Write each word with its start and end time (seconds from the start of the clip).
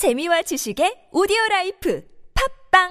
재미와 0.00 0.40
지식의 0.40 1.12
오디오 1.12 1.36
라이프 1.50 2.02
팝빵 2.32 2.88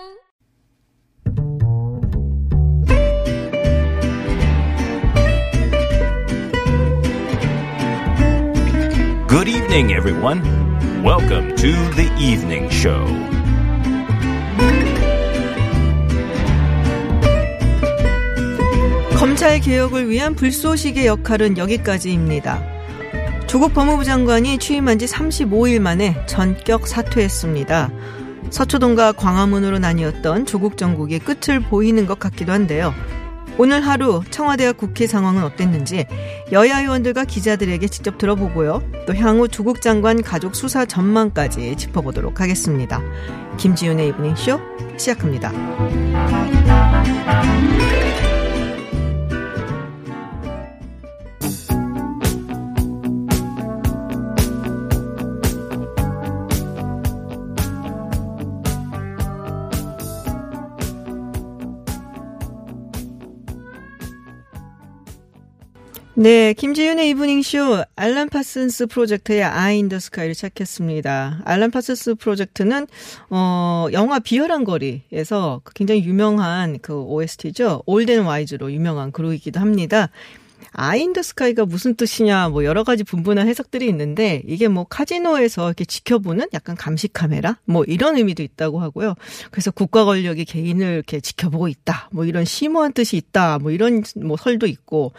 Good 9.27 9.49
evening, 9.49 9.91
everyone. 9.91 10.43
Welcome 11.03 11.55
to 11.55 11.71
the 11.97 12.13
evening 12.21 12.69
show. 12.71 13.03
검찰 19.17 19.59
개혁을 19.61 20.11
위한 20.11 20.35
불쏘시개 20.35 21.07
역할은 21.07 21.57
여기까지입니다. 21.57 22.78
조국 23.49 23.73
법무부 23.73 24.03
장관이 24.03 24.59
취임한 24.59 24.99
지 24.99 25.07
35일 25.07 25.79
만에 25.79 26.23
전격 26.27 26.87
사퇴했습니다. 26.87 27.89
서초동과 28.51 29.13
광화문으로 29.13 29.79
나뉘었던 29.79 30.45
조국 30.45 30.77
정국의 30.77 31.17
끝을 31.17 31.59
보이는 31.59 32.05
것 32.05 32.19
같기도 32.19 32.51
한데요. 32.51 32.93
오늘 33.57 33.81
하루 33.81 34.21
청와대와 34.29 34.73
국회 34.73 35.07
상황은 35.07 35.43
어땠는지 35.43 36.05
여야 36.51 36.81
의원들과 36.81 37.25
기자들에게 37.25 37.87
직접 37.87 38.19
들어보고요. 38.19 38.83
또 39.07 39.15
향후 39.15 39.47
조국 39.47 39.81
장관 39.81 40.21
가족 40.21 40.55
수사 40.55 40.85
전망까지 40.85 41.75
짚어보도록 41.75 42.41
하겠습니다. 42.41 43.01
김지윤의 43.57 44.09
이브닝쇼 44.09 44.59
시작합니다. 44.95 45.51
네, 66.19 66.51
김지윤의 66.51 67.11
이브닝쇼 67.11 67.85
Alan 67.95 68.27
Parsons 68.27 68.87
Project의 68.87 69.41
Eye 69.41 69.79
in 69.79 69.87
the 69.87 69.99
Sky를 69.99 70.35
시작했습니다. 70.35 71.43
Alan 71.45 71.71
Parsons 71.71 72.15
Project는 72.15 72.87
어 73.29 73.87
영화 73.93 74.19
비열한 74.19 74.65
거리에서 74.65 75.61
굉장히 75.73 76.03
유명한 76.03 76.79
그 76.81 76.93
OST죠. 76.93 77.83
Old 77.85 78.04
and 78.04 78.23
Wise로 78.23 78.69
유명한 78.73 79.13
그룹이기도 79.13 79.61
합니다. 79.61 80.09
Eye 80.73 81.03
in 81.03 81.10
the 81.10 81.21
Sky가 81.21 81.65
무슨 81.65 81.95
뜻이냐 81.95 82.49
뭐 82.49 82.65
여러 82.65 82.83
가지 82.83 83.05
분분한 83.05 83.47
해석들이 83.47 83.87
있는데 83.87 84.43
이게 84.45 84.67
뭐 84.67 84.83
카지노에서 84.83 85.67
이렇게 85.67 85.85
지켜보는 85.85 86.47
약간 86.53 86.75
감시 86.75 87.07
카메라 87.07 87.57
뭐 87.63 87.85
이런 87.85 88.17
의미도 88.17 88.43
있다고 88.43 88.81
하고요. 88.81 89.15
그래서 89.51 89.71
국가 89.71 90.03
권력이 90.03 90.43
개인을 90.43 90.95
이렇게 90.95 91.21
지켜보고 91.21 91.69
있다. 91.69 92.09
뭐 92.11 92.25
이런 92.25 92.43
심오한 92.43 92.91
뜻이 92.91 93.15
있다. 93.15 93.59
뭐 93.59 93.71
이런 93.71 94.03
뭐 94.17 94.35
설도 94.35 94.67
있고 94.67 95.13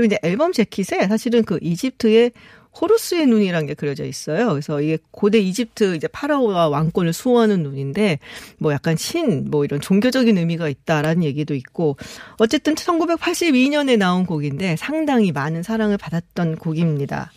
그리고 0.00 0.06
이제 0.06 0.18
앨범 0.22 0.52
재킷에 0.52 1.08
사실은 1.08 1.44
그 1.44 1.58
이집트의 1.60 2.32
호루스의 2.80 3.26
눈이라는 3.26 3.66
게 3.66 3.74
그려져 3.74 4.04
있어요. 4.04 4.48
그래서 4.50 4.80
이게 4.80 4.96
고대 5.10 5.38
이집트 5.38 5.96
이제 5.96 6.06
파라오와 6.08 6.68
왕권을 6.68 7.12
수호하는 7.12 7.62
눈인데 7.62 8.18
뭐 8.58 8.72
약간 8.72 8.96
신 8.96 9.50
뭐 9.50 9.64
이런 9.64 9.80
종교적인 9.80 10.38
의미가 10.38 10.68
있다라는 10.68 11.24
얘기도 11.24 11.54
있고 11.54 11.96
어쨌든 12.38 12.74
1982년에 12.76 13.98
나온 13.98 14.24
곡인데 14.24 14.76
상당히 14.76 15.32
많은 15.32 15.62
사랑을 15.62 15.98
받았던 15.98 16.56
곡입니다. 16.56 17.32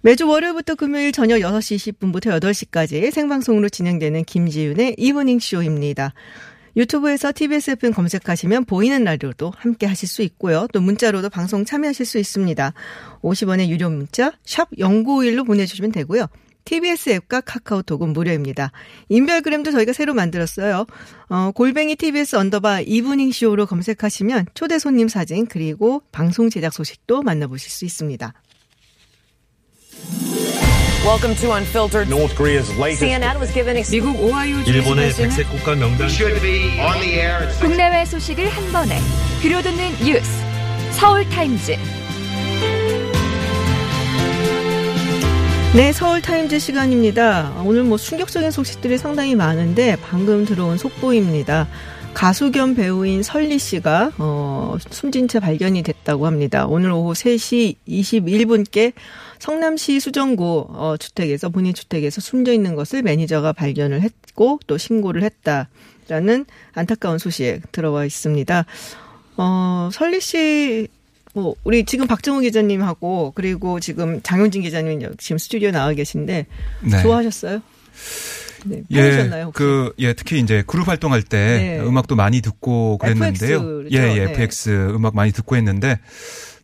매주 0.00 0.28
월요일부터 0.28 0.76
금요일 0.76 1.10
저녁 1.12 1.38
6시 1.38 1.98
20분부터 1.98 2.40
8시까지 2.40 3.10
생방송으로 3.10 3.68
진행되는 3.68 4.24
김지윤의 4.24 4.94
이브닝 4.96 5.40
쇼입니다. 5.40 6.14
유튜브에서 6.76 7.32
TBS 7.34 7.72
FM 7.72 7.92
검색하시면 7.92 8.64
보이는 8.64 9.02
라디오도 9.04 9.52
함께 9.56 9.86
하실 9.86 10.08
수 10.08 10.22
있고요. 10.22 10.66
또 10.72 10.80
문자로도 10.80 11.30
방송 11.30 11.64
참여하실 11.64 12.06
수 12.06 12.18
있습니다. 12.18 12.72
50원의 13.22 13.68
유료 13.68 13.90
문자 13.90 14.32
샵 14.44 14.70
0951로 14.72 15.46
보내주시면 15.46 15.92
되고요. 15.92 16.26
TBS 16.68 17.10
앱과 17.10 17.40
카카오톡은 17.40 18.12
무료입니다. 18.12 18.72
인별그램도 19.08 19.70
저희가 19.70 19.94
새로 19.94 20.12
만들었어요. 20.12 20.84
어, 21.30 21.50
골뱅이 21.54 21.96
TBS 21.96 22.36
underbar 22.36 22.80
이브닝 22.82 23.32
쇼로 23.32 23.64
검색하시면 23.64 24.48
초대 24.52 24.78
손님 24.78 25.08
사진 25.08 25.46
그리고 25.46 26.02
방송 26.12 26.50
제작 26.50 26.74
소식도 26.74 27.22
만나보실 27.22 27.70
수 27.70 27.86
있습니다. 27.86 28.34
Welcome 31.08 31.36
to 31.36 31.52
Unfiltered. 31.52 32.10
North 32.10 32.36
Korea's 32.36 32.68
latest 32.76 33.02
CNN 33.02 33.40
was 33.40 33.50
given 33.50 33.82
미국 33.90 34.20
오하이오 34.20 34.58
일본의 34.66 35.14
백색 35.14 35.48
국가 35.48 35.74
명단 35.74 36.06
should 36.06 36.38
be 36.42 36.78
on 36.78 37.00
the 37.00 37.14
air 37.14 37.48
국내외 37.60 38.04
소식을 38.04 38.46
한 38.46 38.70
번에 38.70 38.98
들려듣는 39.40 40.04
뉴스 40.04 40.30
서울 40.92 41.26
타임즈 41.30 41.78
네, 45.74 45.92
서울 45.94 46.20
타임즈 46.20 46.58
시간입니다. 46.58 47.54
오늘 47.64 47.84
뭐 47.84 47.96
충격적인 47.96 48.50
소식들이 48.50 48.98
상당히 48.98 49.34
많은데 49.34 49.96
방금 50.02 50.44
들어온 50.44 50.76
속보입니다. 50.76 51.68
가수 52.12 52.50
겸 52.50 52.74
배우인 52.74 53.22
설리 53.22 53.58
씨가 53.58 54.12
어, 54.18 54.76
숨진 54.90 55.26
채 55.26 55.40
발견이 55.40 55.82
됐다고 55.82 56.26
합니다. 56.26 56.66
오늘 56.66 56.90
오후 56.90 57.12
3시 57.12 57.76
21분께 57.88 58.92
성남시 59.38 60.00
수정구 60.00 60.66
어, 60.70 60.96
주택에서 60.98 61.48
본인 61.48 61.74
주택에서 61.74 62.20
숨져 62.20 62.52
있는 62.52 62.74
것을 62.74 63.02
매니저가 63.02 63.52
발견을 63.52 64.02
했고 64.02 64.60
또 64.66 64.78
신고를 64.78 65.22
했다라는 65.22 66.46
안타까운 66.74 67.18
소식 67.18 67.60
들어와 67.72 68.04
있습니다. 68.04 68.64
어, 69.36 69.90
설리 69.92 70.20
씨 70.20 70.88
뭐, 71.34 71.54
우리 71.64 71.84
지금 71.84 72.06
박정우 72.06 72.40
기자님하고 72.40 73.32
그리고 73.34 73.80
지금 73.80 74.20
장용진 74.22 74.62
기자님 74.62 75.14
지금 75.18 75.38
스튜디오 75.38 75.70
나와 75.70 75.92
계신데 75.92 76.46
네. 76.80 77.02
좋아하셨어요? 77.02 77.60
네, 78.64 78.82
예? 78.92 79.30
그, 79.54 79.92
예, 79.98 80.14
특히 80.14 80.40
이제 80.40 80.64
그룹 80.66 80.88
활동할 80.88 81.22
때 81.22 81.78
네. 81.78 81.80
음악도 81.80 82.16
많이 82.16 82.40
듣고 82.40 82.98
그랬는데요. 82.98 83.56
FX 83.56 83.88
죠? 83.88 83.96
예, 83.96 84.16
예, 84.16 84.24
네. 84.24 84.32
FX 84.32 84.90
음악 84.94 85.14
많이 85.14 85.30
듣고 85.30 85.56
했는데 85.56 86.00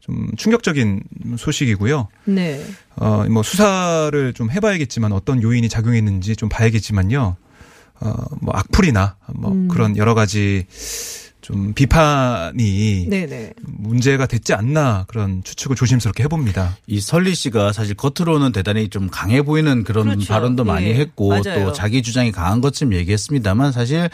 좀 0.05 0.29
충격적인 0.37 1.03
소식이고요. 1.39 2.09
네. 2.27 2.63
어, 2.97 3.25
뭐 3.31 3.43
수사를 3.43 4.35
좀 4.35 4.51
해봐야겠지만 4.51 5.13
어떤 5.13 5.43
요인이 5.43 5.67
작용했는지 5.71 6.37
좀 6.37 6.51
봐야겠지만요. 6.51 7.37
어, 8.01 8.13
뭐 8.43 8.55
악플이나 8.55 9.17
뭐 9.35 9.53
음. 9.53 9.69
그런 9.69 9.97
여러 9.97 10.15
가지 10.15 10.67
좀 11.45 11.75
비판이 11.75 13.07
네네. 13.11 13.53
문제가 13.61 14.25
됐지 14.25 14.55
않나 14.55 15.05
그런 15.09 15.45
추측을 15.45 15.77
조심스럽게 15.77 16.23
해봅니다. 16.23 16.79
이 16.87 17.01
설리 17.01 17.35
씨가 17.35 17.75
사실 17.75 17.95
겉으로는 17.95 18.53
대단히 18.53 18.89
좀 18.89 19.11
강해 19.11 19.43
보이는 19.43 19.85
그런 19.85 20.07
그렇죠. 20.07 20.27
발언도 20.27 20.63
예. 20.63 20.67
많이 20.67 20.95
했고 20.95 21.29
맞아요. 21.29 21.67
또 21.67 21.73
자기 21.75 22.01
주장이 22.01 22.33
강한 22.33 22.63
것처럼 22.63 22.95
얘기했습니다만 22.95 23.73
사실 23.73 24.09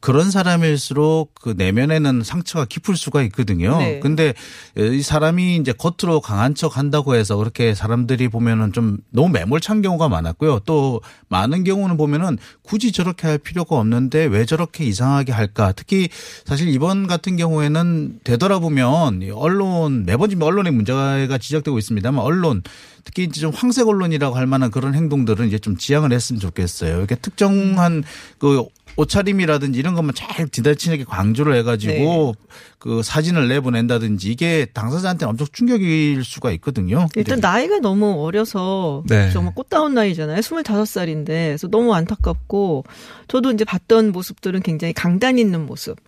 그런 0.00 0.30
사람일수록 0.30 1.32
그 1.40 1.54
내면에는 1.56 2.22
상처가 2.22 2.66
깊을 2.66 2.98
수가 2.98 3.22
있거든요. 3.22 3.78
네. 3.78 4.00
근데 4.00 4.34
이 4.76 5.00
사람이 5.00 5.56
이제 5.56 5.72
겉으로 5.72 6.20
강한 6.20 6.54
척 6.54 6.76
한다고 6.76 7.14
해서 7.14 7.36
그렇게 7.36 7.74
사람들이 7.74 8.28
보면은 8.28 8.74
좀 8.74 8.98
너무 9.08 9.30
매몰찬 9.30 9.80
경우가 9.80 10.10
많았고요. 10.10 10.60
또 10.66 11.00
많은 11.28 11.64
경우는 11.64 11.96
보면은 11.96 12.36
굳이 12.62 12.92
저렇게 12.92 13.26
할 13.26 13.38
필요가 13.38 13.76
없는데 13.76 14.26
왜 14.26 14.44
저렇게 14.44 14.84
이상하게 14.84 15.32
할까? 15.32 15.72
특히 15.72 16.10
사실 16.44 16.73
이번 16.74 17.06
같은 17.06 17.36
경우에는 17.36 18.20
되돌아보면 18.24 19.22
이 19.22 19.30
언론 19.30 20.04
매번 20.04 20.28
지금 20.28 20.42
언론의 20.42 20.72
문제가 20.72 21.38
지적되고 21.38 21.78
있습니다만 21.78 22.22
언론 22.24 22.62
특히 23.04 23.24
이제 23.24 23.40
좀 23.40 23.52
황색 23.54 23.86
언론이라고 23.86 24.34
할 24.34 24.46
만한 24.46 24.70
그런 24.70 24.94
행동들은 24.94 25.46
이제 25.46 25.58
좀 25.58 25.76
지양을 25.76 26.12
했으면 26.12 26.40
좋겠어요. 26.40 26.96
이렇게 26.96 27.14
특정한 27.14 28.02
그 28.38 28.64
옷차림이라든지 28.96 29.78
이런 29.78 29.94
것만 29.94 30.14
잘 30.14 30.48
지나치게 30.48 31.04
강조를 31.04 31.54
해가지고 31.56 32.34
그 32.78 33.02
사진을 33.02 33.48
내보낸다든지 33.48 34.30
이게 34.30 34.66
당사자한테 34.66 35.26
엄청 35.26 35.46
충격일 35.52 36.24
수가 36.24 36.50
있거든요. 36.52 37.06
일단 37.16 37.40
나이가 37.40 37.78
너무 37.78 38.24
어려서 38.24 39.02
네. 39.06 39.30
정말 39.30 39.54
꽃다운 39.54 39.94
나이잖아요. 39.94 40.40
25살인데 40.40 41.26
그래서 41.26 41.68
너무 41.68 41.94
안타깝고 41.94 42.84
저도 43.28 43.50
이제 43.52 43.64
봤던 43.64 44.12
모습들은 44.12 44.62
굉장히 44.62 44.92
강단 44.92 45.38
있는 45.38 45.66
모습. 45.66 45.98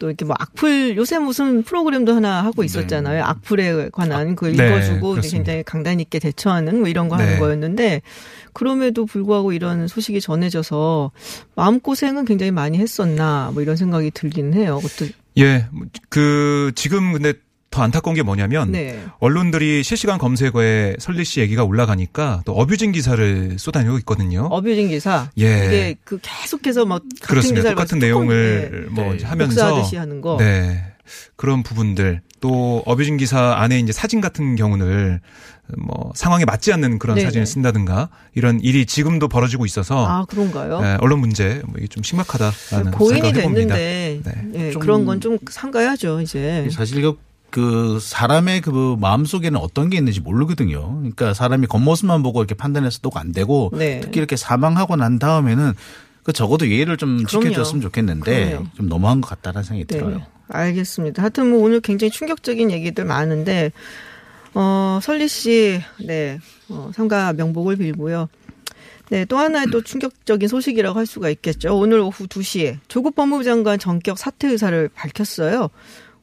또 0.00 0.08
이렇게 0.08 0.24
뭐 0.24 0.34
악플 0.36 0.96
요새 0.96 1.18
무슨 1.18 1.62
프로그램도 1.62 2.14
하나 2.14 2.42
하고 2.42 2.64
있었잖아요. 2.64 3.22
악플에 3.22 3.90
관한 3.90 4.34
네, 4.34 4.50
읽어주고 4.50 5.10
그렇습니다. 5.10 5.20
굉장히 5.20 5.62
강단 5.62 6.00
있게 6.00 6.18
대처하는 6.18 6.80
뭐 6.80 6.88
이런 6.88 7.08
거 7.08 7.16
하는 7.16 7.34
네. 7.34 7.38
거였는데 7.38 8.02
그럼에도 8.52 9.06
불구하고 9.06 9.52
이런 9.52 9.86
소식이 9.86 10.20
전해져서 10.20 11.12
마음 11.54 11.78
고생은 11.78 12.24
굉장히 12.24 12.50
많이 12.50 12.78
했었나 12.78 13.50
뭐 13.52 13.62
이런 13.62 13.76
생각이 13.76 14.10
들기는 14.10 14.54
해요. 14.54 14.80
그것도 14.82 15.12
예, 15.38 15.68
그 16.08 16.72
지금 16.74 17.12
근데 17.12 17.34
더 17.70 17.82
안타까운 17.82 18.16
게 18.16 18.22
뭐냐면 18.22 18.72
네. 18.72 19.00
언론들이 19.20 19.84
실시간 19.84 20.18
검색어에 20.18 20.96
설리 20.98 21.24
씨 21.24 21.38
얘기가 21.40 21.62
올라가니까 21.62 22.42
또 22.44 22.52
어뷰징 22.54 22.90
기사를 22.90 23.56
쏟아내고 23.60 23.96
있거든요. 23.98 24.46
어뷰징 24.50 24.88
기사. 24.88 25.30
예. 25.38 25.66
이게 25.66 25.96
그 26.02 26.18
계속해서 26.20 26.84
막 26.84 27.00
같은 27.02 27.08
그렇습니다. 27.28 27.60
기사를 27.60 27.76
똑같은 27.76 27.98
막 28.00 28.04
내용을 28.04 28.88
뭐 28.90 29.14
네. 29.14 29.24
하면서 29.24 29.54
복사하듯이 29.68 29.96
하는 29.96 30.20
거. 30.20 30.36
네. 30.38 30.84
그런 31.36 31.62
부분들 31.62 32.22
또 32.40 32.82
어뷰징 32.86 33.16
기사 33.18 33.54
안에 33.58 33.78
이제 33.78 33.92
사진 33.92 34.20
같은 34.20 34.56
경우를 34.56 35.20
뭐 35.78 36.10
상황에 36.16 36.44
맞지 36.44 36.72
않는 36.72 36.98
그런 36.98 37.14
네네. 37.14 37.26
사진을 37.26 37.46
쓴다든가 37.46 38.08
이런 38.34 38.60
일이 38.60 38.84
지금도 38.84 39.28
벌어지고 39.28 39.64
있어서 39.64 40.04
아 40.08 40.24
그런가요? 40.24 40.80
네, 40.80 40.96
언론 41.00 41.20
문제 41.20 41.62
뭐 41.66 41.74
이게 41.78 41.86
좀 41.86 42.02
심각하다라는 42.02 42.90
고인이 42.92 43.20
생각을 43.20 43.36
해봅니다. 43.36 43.74
됐는데 43.76 44.20
네. 44.24 44.66
예, 44.66 44.70
좀- 44.72 44.82
그런 44.82 45.04
건 45.04 45.20
좀 45.20 45.38
상가야죠 45.48 46.20
이제. 46.22 46.68
사실 46.72 47.00
그, 47.02 47.16
그 47.50 47.98
사람의 48.00 48.60
그 48.60 48.96
마음 49.00 49.24
속에는 49.24 49.58
어떤 49.58 49.90
게 49.90 49.98
있는지 49.98 50.20
모르거든요. 50.20 50.96
그러니까 50.98 51.34
사람이 51.34 51.66
겉모습만 51.66 52.22
보고 52.22 52.40
이렇게 52.40 52.54
판단해서도 52.54 53.10
안 53.14 53.32
되고 53.32 53.70
네. 53.74 54.00
특히 54.00 54.18
이렇게 54.18 54.36
사망하고 54.36 54.96
난 54.96 55.18
다음에는 55.18 55.74
그 56.22 56.32
적어도 56.32 56.68
예의를 56.68 56.96
좀 56.96 57.24
그럼요. 57.24 57.44
지켜줬으면 57.44 57.82
좋겠는데 57.82 58.50
그럼요. 58.50 58.66
좀 58.76 58.88
너무한 58.88 59.20
것 59.20 59.28
같다는 59.28 59.62
생각이 59.62 59.86
네. 59.86 59.98
들어요. 59.98 60.22
알겠습니다. 60.48 61.22
하여튼 61.22 61.50
뭐 61.50 61.62
오늘 61.62 61.80
굉장히 61.80 62.10
충격적인 62.10 62.70
얘기들 62.70 63.04
많은데 63.04 63.72
어 64.54 64.98
설리 65.02 65.28
씨, 65.28 65.80
네, 66.04 66.40
어, 66.68 66.90
삼가 66.94 67.32
명복을 67.34 67.76
빌고요. 67.76 68.28
네, 69.10 69.24
또 69.24 69.38
하나의 69.38 69.66
또 69.72 69.82
충격적인 69.82 70.48
소식이라고 70.48 70.98
할 70.98 71.04
수가 71.04 71.30
있겠죠. 71.30 71.76
오늘 71.76 71.98
오후 71.98 72.26
2시에 72.28 72.78
조국 72.86 73.16
법무부 73.16 73.42
장관 73.42 73.78
전격 73.78 74.18
사퇴 74.18 74.48
의사를 74.48 74.88
밝혔어요. 74.94 75.68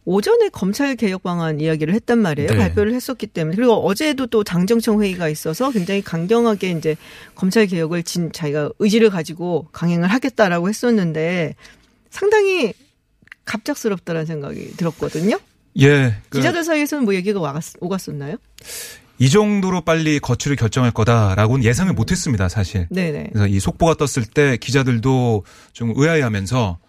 오전에 0.09 0.47
검찰 0.47 0.95
개혁 0.95 1.21
방안 1.21 1.59
이야기를 1.59 1.93
했단 1.93 2.19
말이에요. 2.19 2.51
네. 2.51 2.57
발표를 2.57 2.93
했었기 2.93 3.27
때문에. 3.27 3.57
그리고 3.57 3.73
어제도 3.73 4.25
또 4.25 4.41
당정청 4.41 5.03
회의가 5.03 5.27
있어서 5.27 5.69
굉장히 5.69 6.01
강경하게 6.01 6.71
이제 6.71 6.95
검찰 7.35 7.67
개혁을 7.67 8.03
진 8.03 8.31
자기가 8.31 8.71
의지를 8.79 9.09
가지고 9.09 9.67
강행을 9.73 10.07
하겠다라고 10.07 10.69
했었는데 10.69 11.55
상당히 12.09 12.71
갑작스럽다는 13.43 14.25
생각이 14.25 14.77
들었거든요. 14.77 15.37
예. 15.81 16.15
그 16.29 16.37
기자들 16.37 16.63
사이에서는 16.63 17.03
뭐 17.03 17.13
얘기가 17.13 17.41
와갔, 17.41 17.61
오갔었나요? 17.81 18.37
이 19.19 19.29
정도로 19.29 19.81
빨리 19.81 20.19
거취를 20.19 20.55
결정할 20.55 20.91
거다라고는 20.91 21.65
예상을 21.65 21.91
못 21.91 22.11
했습니다, 22.11 22.47
사실. 22.47 22.87
네네. 22.91 23.31
그래서 23.33 23.47
이 23.47 23.59
속보가 23.59 23.95
떴을 23.95 24.25
때 24.25 24.55
기자들도 24.55 25.43
좀 25.73 25.91
의아해 25.97 26.21
하면서 26.21 26.69
어, 26.69 26.86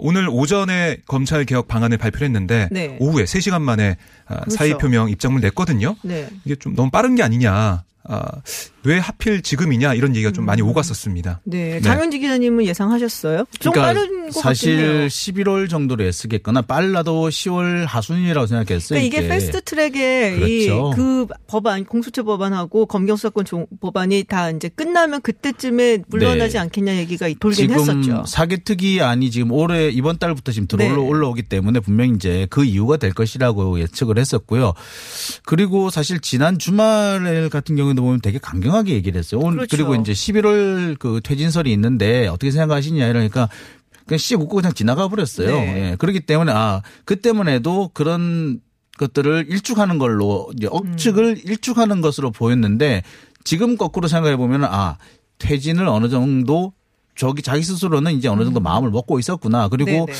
오늘 0.00 0.28
오전에 0.30 0.98
검찰 1.06 1.44
개혁 1.44 1.68
방안을 1.68 1.96
발표를 1.98 2.26
했는데 2.26 2.68
네. 2.70 2.96
오후에 3.00 3.24
3시간 3.24 3.62
만에 3.62 3.96
아, 4.26 4.40
그렇죠. 4.40 4.50
사의 4.56 4.78
표명 4.78 5.08
입장을 5.08 5.40
냈거든요. 5.40 5.96
네. 6.02 6.28
이게 6.44 6.56
좀 6.56 6.74
너무 6.74 6.90
빠른 6.90 7.14
게 7.14 7.22
아니냐. 7.22 7.84
아, 8.10 8.22
왜 8.84 8.98
하필 8.98 9.42
지금이냐 9.42 9.92
이런 9.92 10.16
얘기가 10.16 10.32
좀 10.32 10.44
음. 10.44 10.46
많이 10.46 10.62
오갔었습니다. 10.62 11.40
네. 11.44 11.78
장현지 11.82 12.20
기자님은 12.20 12.64
예상하셨어요? 12.64 13.44
좀 13.60 13.74
빠른 13.74 14.00
것 14.02 14.08
그러니까 14.08 14.40
사실 14.40 14.76
같네요. 14.78 15.06
11월 15.08 15.68
정도로 15.68 16.04
애쓰겠거나 16.04 16.62
빨라도 16.62 17.28
10월 17.28 17.84
하순이라고 17.86 18.46
생각했어요. 18.46 18.98
그러니까 18.98 19.06
이게 19.06 19.18
이게. 19.26 19.28
패스트 19.28 19.60
트랙에 19.62 20.36
그렇죠. 20.36 20.92
이그 20.94 21.26
법안 21.48 21.84
공수처 21.84 22.22
법안하고 22.22 22.86
검경 22.86 23.16
수사권 23.16 23.44
종- 23.44 23.66
법안이 23.80 24.24
다 24.24 24.50
이제 24.50 24.68
끝나면 24.70 25.20
그때쯤에 25.20 25.98
물러나지 26.08 26.54
네. 26.54 26.58
않겠냐 26.60 26.96
얘기가 26.96 27.28
돌긴 27.40 27.68
지금 27.68 27.80
했었죠. 27.80 28.24
사개특위 28.26 29.02
안이 29.02 29.30
지금 29.30 29.52
올해 29.52 29.90
이번 29.90 30.16
달부터 30.18 30.52
지금 30.52 30.66
들어 30.66 30.84
네. 30.84 30.90
올라오기 30.90 31.42
때문에 31.42 31.80
분명히 31.80 32.12
이제 32.14 32.46
그 32.48 32.64
이유가 32.64 32.96
될 32.96 33.12
것이라고 33.12 33.80
예측을 33.80 34.16
했었고요. 34.18 34.72
그리고 35.44 35.90
사실 35.90 36.20
지난 36.20 36.58
주말 36.58 37.48
같은 37.50 37.76
경우 37.76 37.92
도 37.98 38.04
보면 38.04 38.20
되게 38.20 38.38
강경하게 38.38 38.94
얘기를 38.94 39.18
했어요. 39.18 39.40
오늘 39.42 39.58
그렇죠. 39.58 39.76
그리고 39.76 39.94
이제 39.94 40.12
11월 40.12 40.98
그 40.98 41.20
퇴진설이 41.22 41.72
있는데 41.72 42.28
어떻게 42.28 42.50
생각하시냐 42.50 43.06
이러니까 43.06 43.48
그냥 44.06 44.18
씩 44.18 44.40
웃고 44.40 44.56
그냥 44.56 44.72
지나가 44.72 45.08
버렸어요. 45.08 45.48
네. 45.48 45.90
예. 45.90 45.96
그렇기 45.96 46.20
때문에 46.20 46.52
아, 46.52 46.82
그 47.04 47.20
때문에도 47.20 47.90
그런 47.92 48.60
것들을 48.98 49.46
일축하는 49.48 49.98
걸로 49.98 50.50
이제 50.56 50.66
억측을 50.70 51.42
일축하는 51.44 52.00
것으로 52.00 52.30
보였는데 52.30 53.02
지금 53.44 53.76
거꾸로 53.76 54.08
생각해 54.08 54.36
보면 54.36 54.64
아, 54.64 54.96
퇴진을 55.38 55.86
어느 55.86 56.08
정도 56.08 56.72
저기 57.14 57.42
자기 57.42 57.62
스스로는 57.62 58.12
이제 58.12 58.28
어느 58.28 58.44
정도 58.44 58.60
마음을 58.60 58.90
먹고 58.90 59.18
있었구나. 59.18 59.68
그리고 59.68 59.90
음. 59.90 60.06
네네. 60.06 60.18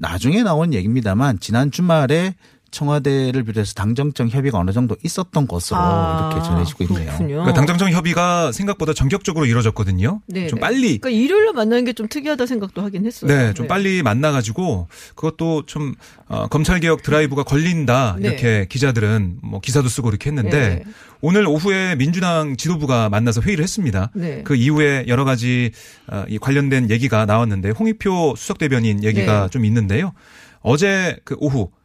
나중에 0.00 0.42
나온 0.42 0.72
얘기입니다만 0.72 1.40
지난 1.40 1.70
주말에 1.70 2.34
청와대를 2.76 3.42
비롯해서 3.42 3.74
당정청 3.74 4.28
협의가 4.28 4.58
어느 4.58 4.70
정도 4.70 4.96
있었던 5.02 5.48
것으로 5.48 5.78
아, 5.80 6.30
이렇게 6.32 6.46
전해지고 6.46 6.84
있네요. 6.84 7.06
그렇군요. 7.06 7.34
그러니까 7.36 7.54
당정청 7.54 7.90
협의가 7.90 8.52
생각보다 8.52 8.92
전격적으로 8.92 9.46
이루어졌거든요. 9.46 10.20
네네. 10.26 10.46
좀 10.48 10.60
빨리 10.60 10.98
그러니까 10.98 11.10
일요일에 11.10 11.52
만나는 11.52 11.84
게 11.84 11.96
좀 11.96 12.08
특이하다 12.08 12.44
생각도 12.44 12.82
하긴 12.82 13.06
했어요. 13.06 13.30
네, 13.30 13.54
좀 13.54 13.66
빨리 13.66 14.02
만나가지고 14.02 14.88
그것도 15.14 15.64
좀 15.64 15.94
어, 16.28 16.46
검찰 16.48 16.78
개혁 16.78 17.02
드라이브가 17.02 17.42
걸린다 17.42 18.16
네. 18.18 18.28
이렇게 18.28 18.66
기자들은 18.68 19.38
뭐 19.42 19.60
기사도 19.60 19.88
쓰고 19.88 20.10
이렇게 20.10 20.28
했는데 20.28 20.82
네. 20.84 20.92
오늘 21.22 21.46
오후에 21.46 21.96
민주당 21.96 22.58
지도부가 22.58 23.08
만나서 23.08 23.40
회의를 23.40 23.62
했습니다. 23.62 24.10
네. 24.14 24.42
그 24.44 24.54
이후에 24.54 25.06
여러 25.08 25.24
가지 25.24 25.70
어, 26.08 26.24
이 26.28 26.36
관련된 26.38 26.90
얘기가 26.90 27.24
나왔는데 27.24 27.70
홍익표 27.70 28.34
수석 28.36 28.58
대변인 28.58 29.02
얘기가 29.02 29.44
네. 29.44 29.48
좀 29.48 29.64
있는데요. 29.64 30.12
어제 30.60 31.16
그 31.24 31.34
오후 31.38 31.70
그 31.70 31.76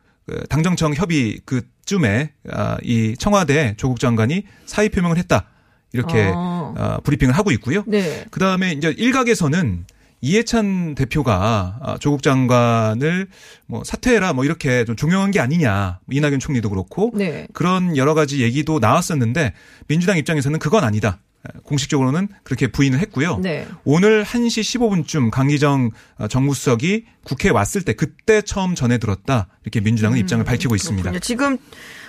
당정청 0.49 0.93
협의 0.93 1.39
그쯤에 1.45 2.31
아, 2.49 2.77
이 2.83 3.15
청와대 3.17 3.75
조국 3.77 3.99
장관이 3.99 4.43
사의 4.65 4.89
표명을 4.89 5.17
했다 5.17 5.47
이렇게 5.93 6.31
아. 6.33 6.73
어, 6.77 6.97
브리핑을 7.03 7.33
하고 7.33 7.51
있고요. 7.51 7.83
네. 7.87 8.25
그 8.31 8.39
다음에 8.39 8.71
이제 8.71 8.93
일각에서는 8.97 9.85
이해찬 10.21 10.95
대표가 10.95 11.79
아, 11.81 11.97
조국 11.99 12.21
장관을 12.21 13.27
뭐 13.65 13.83
사퇴해라 13.83 14.33
뭐 14.33 14.45
이렇게 14.45 14.85
좀 14.85 14.95
종용한 14.95 15.31
게 15.31 15.39
아니냐 15.39 15.99
뭐 16.05 16.15
이낙연 16.15 16.39
총리도 16.39 16.69
그렇고 16.69 17.11
네. 17.15 17.47
그런 17.53 17.97
여러 17.97 18.13
가지 18.13 18.41
얘기도 18.41 18.79
나왔었는데 18.79 19.53
민주당 19.87 20.17
입장에서는 20.17 20.59
그건 20.59 20.83
아니다. 20.83 21.19
공식적으로는 21.63 22.27
그렇게 22.43 22.71
부인을 22.71 22.99
했고요. 22.99 23.39
네. 23.39 23.67
오늘 23.83 24.23
1시 24.23 24.61
15분쯤 25.05 25.31
강기정 25.31 25.91
어, 26.17 26.27
정무수석이 26.27 27.05
국회에 27.23 27.51
왔을 27.51 27.81
때 27.81 27.93
그때 27.93 28.41
처음 28.41 28.75
전해 28.75 28.97
들었다. 28.97 29.47
이렇게 29.63 29.79
민주당은 29.81 30.17
입장을 30.19 30.43
밝히고 30.45 30.75
있습니다. 30.75 31.09
음, 31.09 31.13
그렇군요. 31.13 31.19
지금 31.19 31.57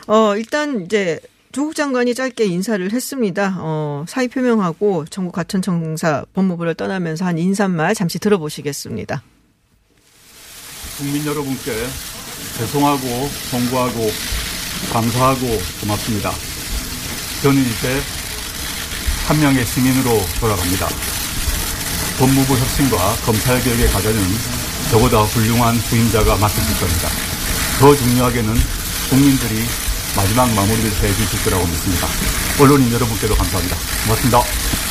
어 0.06 0.37
일단 0.37 0.82
이제 0.82 1.19
조국 1.52 1.75
장관이 1.75 2.14
짧게 2.14 2.44
인사를 2.44 2.93
했습니다. 2.93 3.56
어 3.58 4.05
사의 4.08 4.29
표명하고 4.29 5.06
전국 5.06 5.32
가천청사 5.32 6.25
법무부를 6.34 6.75
떠나면서 6.75 7.25
한 7.25 7.38
인사말 7.38 7.94
잠시 7.94 8.19
들어보시겠습니다. 8.19 9.22
국민 10.98 11.24
여러분께 11.24 11.72
죄송하고 12.58 13.06
송구하고 13.51 14.10
감사하고 14.93 15.46
고맙습니다. 15.81 16.31
저는 17.43 17.60
이제 17.60 18.21
한 19.26 19.38
명의 19.41 19.64
시민으로 19.64 20.24
돌아갑니다. 20.41 20.88
법무부 22.19 22.56
혁신과 22.58 23.17
검찰 23.24 23.62
개혁의 23.62 23.88
과제는 23.88 24.20
저보다 24.91 25.22
훌륭한 25.22 25.76
후임자가 25.76 26.36
맡으실 26.36 26.76
겁니다. 26.79 27.08
더 27.79 27.96
중요하게는 27.96 28.55
국민들이 29.08 29.64
마지막 30.17 30.52
마무리를 30.52 30.91
해 30.91 31.14
주실 31.14 31.43
거라고 31.44 31.67
믿습니다. 31.67 32.06
언론인 32.60 32.93
여러분께도 32.93 33.34
감사합니다. 33.34 33.76
고맙습니다. 34.05 34.81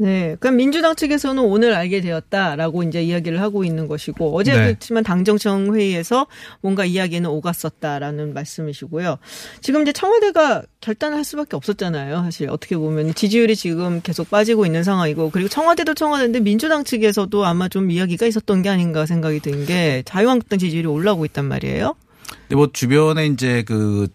네. 0.00 0.36
그럼 0.38 0.56
민주당 0.56 0.94
측에서는 0.94 1.42
오늘 1.42 1.74
알게 1.74 2.00
되었다라고 2.00 2.84
이제 2.84 3.02
이야기를 3.02 3.40
하고 3.40 3.64
있는 3.64 3.88
것이고 3.88 4.34
어제 4.34 4.52
네. 4.52 4.64
그렇지만 4.66 5.02
당정청 5.02 5.74
회의에서 5.74 6.26
뭔가 6.60 6.84
이야기는 6.84 7.28
오갔었다라는 7.28 8.32
말씀이시고요. 8.32 9.18
지금 9.60 9.82
이제 9.82 9.92
청와대가 9.92 10.62
결단을 10.80 11.16
할 11.16 11.24
수밖에 11.24 11.56
없었잖아요. 11.56 12.22
사실 12.22 12.48
어떻게 12.48 12.76
보면 12.76 13.14
지지율이 13.14 13.56
지금 13.56 14.00
계속 14.00 14.30
빠지고 14.30 14.66
있는 14.66 14.84
상황이고 14.84 15.30
그리고 15.30 15.48
청와대도 15.48 15.94
청와대인데 15.94 16.40
민주당 16.40 16.84
측에서도 16.84 17.44
아마 17.44 17.68
좀 17.68 17.90
이야기가 17.90 18.26
있었던 18.26 18.62
게 18.62 18.68
아닌가 18.68 19.04
생각이 19.04 19.40
든 19.40 19.58
게 19.66 20.02
자유한국당 20.06 20.58
지지율이 20.60 20.86
올라오고 20.86 21.24
있단 21.26 21.44
말이에요. 21.44 21.94
근데 22.42 22.54
뭐 22.54 22.70
주변에 22.72 23.26
이제 23.26 23.64
그 23.64 24.06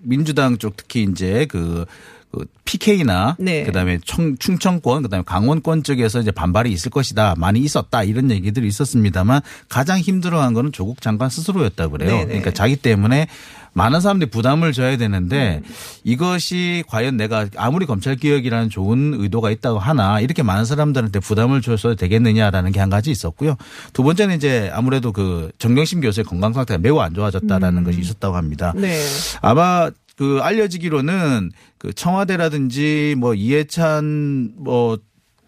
민주당 0.00 0.58
쪽 0.58 0.76
특히 0.76 1.02
이제 1.02 1.44
그 1.46 1.84
그 2.32 2.44
PK나 2.64 3.36
네. 3.38 3.64
그다음에 3.64 3.98
청, 4.04 4.36
충청권 4.36 5.02
그다음에 5.02 5.24
강원권 5.26 5.82
쪽에서 5.82 6.20
이제 6.20 6.30
반발이 6.30 6.70
있을 6.70 6.90
것이다 6.90 7.34
많이 7.38 7.60
있었다 7.60 8.02
이런 8.02 8.30
얘기들이 8.30 8.66
있었습니다만 8.68 9.40
가장 9.68 9.98
힘들어한 9.98 10.52
거는 10.52 10.72
조국 10.72 11.00
장관 11.00 11.30
스스로였다 11.30 11.86
고 11.86 11.92
그래요. 11.92 12.10
네네. 12.10 12.24
그러니까 12.26 12.50
자기 12.50 12.76
때문에 12.76 13.26
많은 13.74 14.02
사람들이 14.02 14.28
부담을 14.28 14.74
져야 14.74 14.98
되는데 14.98 15.62
음. 15.64 15.74
이것이 16.04 16.84
과연 16.88 17.16
내가 17.16 17.46
아무리 17.56 17.86
검찰 17.86 18.16
개혁이라는 18.16 18.68
좋은 18.68 19.14
의도가 19.18 19.50
있다고 19.50 19.78
하나 19.78 20.20
이렇게 20.20 20.42
많은 20.42 20.66
사람들한테 20.66 21.20
부담을 21.20 21.62
줘서 21.62 21.94
되겠느냐라는 21.94 22.70
게 22.70 22.82
한 22.82 22.90
가지 22.90 23.10
있었고요. 23.10 23.56
두 23.92 24.02
번째는 24.02 24.36
이제 24.36 24.70
아무래도 24.74 25.12
그 25.12 25.50
정경심 25.58 26.00
교수의 26.00 26.24
건강 26.24 26.52
상태가 26.52 26.78
매우 26.78 26.98
안 26.98 27.14
좋아졌다라는 27.14 27.84
것이 27.84 28.00
있었다고 28.00 28.36
합니다. 28.36 28.72
네. 28.76 29.00
아마 29.40 29.88
그 30.22 30.38
알려지기로는 30.40 31.50
그 31.78 31.92
청와대라든지 31.92 33.16
뭐 33.18 33.34
이해찬 33.34 34.52
뭐 34.56 34.96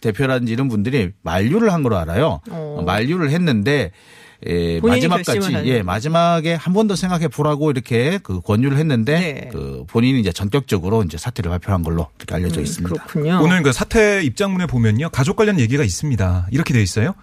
대표라든지 0.01 0.53
이런 0.53 0.67
분들이 0.69 1.13
만류를 1.23 1.73
한 1.73 1.85
걸로 1.85 1.97
알아요. 1.97 2.41
어. 2.51 2.77
어, 2.81 2.83
만류를 2.83 3.31
했는데 3.31 3.93
예, 4.47 4.81
마지막까지. 4.83 5.53
예 5.65 5.83
마지막에 5.83 6.55
한 6.55 6.75
번 6.75 6.89
더 6.89 6.97
생각해 6.97 7.29
보라고 7.29 7.71
이렇게 7.71 8.19
그 8.25 8.41
권유를 8.41 8.77
했는데 8.79 9.19
네. 9.19 9.49
그 9.53 9.85
본인이 9.87 10.19
이제 10.21 10.33
전격적으로 10.33 11.05
이제 11.05 11.17
사퇴를 11.17 11.51
발표한 11.51 11.83
걸로 11.85 12.09
이렇게 12.19 12.35
알려져 12.35 12.61
있습니다. 12.61 13.05
그렇군요. 13.05 13.41
오늘 13.43 13.63
그 13.63 13.73
사퇴 13.73 14.23
입장문에 14.25 14.67
보면요. 14.67 15.09
가족 15.11 15.37
관련 15.37 15.61
얘기가 15.61 15.85
있습니다. 15.85 16.49
이렇게 16.51 16.75
돼 16.75 16.83
있어요. 16.83 17.15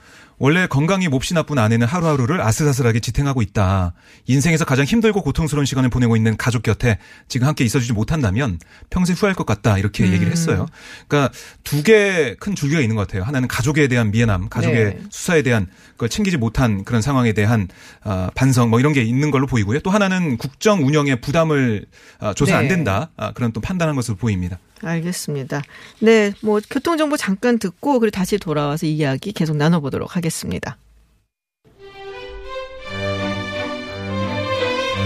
원래 0.43 0.65
건강이 0.65 1.07
몹시 1.07 1.35
나쁜 1.35 1.59
아내는 1.59 1.85
하루하루를 1.85 2.41
아슬아슬하게 2.41 2.99
지탱하고 2.99 3.43
있다. 3.43 3.93
인생에서 4.25 4.65
가장 4.65 4.85
힘들고 4.85 5.21
고통스러운 5.21 5.67
시간을 5.67 5.91
보내고 5.91 6.15
있는 6.15 6.35
가족 6.35 6.63
곁에 6.63 6.97
지금 7.27 7.45
함께 7.45 7.63
있어주지 7.63 7.93
못한다면 7.93 8.57
평생 8.89 9.15
후회할 9.15 9.35
것 9.35 9.45
같다. 9.45 9.77
이렇게 9.77 10.03
음. 10.03 10.11
얘기를 10.13 10.31
했어요. 10.31 10.65
그러니까 11.07 11.31
두 11.63 11.83
개 11.83 12.35
큰 12.39 12.55
줄기가 12.55 12.81
있는 12.81 12.95
것 12.95 13.07
같아요. 13.07 13.21
하나는 13.21 13.47
가족에 13.47 13.87
대한 13.87 14.09
미안함, 14.09 14.49
가족의 14.49 14.83
네. 14.83 14.99
수사에 15.11 15.43
대한 15.43 15.67
그걸 15.91 16.09
챙기지 16.09 16.37
못한 16.37 16.83
그런 16.85 17.03
상황에 17.03 17.33
대한 17.33 17.67
아, 18.03 18.31
반성 18.33 18.71
뭐 18.71 18.79
이런 18.79 18.93
게 18.93 19.03
있는 19.03 19.29
걸로 19.29 19.45
보이고요. 19.45 19.81
또 19.81 19.91
하나는 19.91 20.37
국정 20.37 20.83
운영에 20.83 21.21
부담을 21.21 21.85
아, 22.19 22.33
줘서 22.33 22.55
안 22.55 22.63
네. 22.63 22.69
된다. 22.69 23.11
아, 23.15 23.31
그런 23.33 23.51
또 23.51 23.61
판단한 23.61 23.95
것으로 23.95 24.17
보입니다. 24.17 24.57
알겠습니다. 24.83 25.61
네, 25.99 26.33
뭐 26.41 26.59
교통정보 26.69 27.17
잠깐 27.17 27.59
듣고 27.59 27.99
그리고 27.99 28.11
다시 28.11 28.37
돌아와서 28.37 28.85
이 28.85 28.95
이야기 28.95 29.31
계속 29.31 29.55
나눠보도록 29.57 30.15
하겠습니다. 30.15 30.77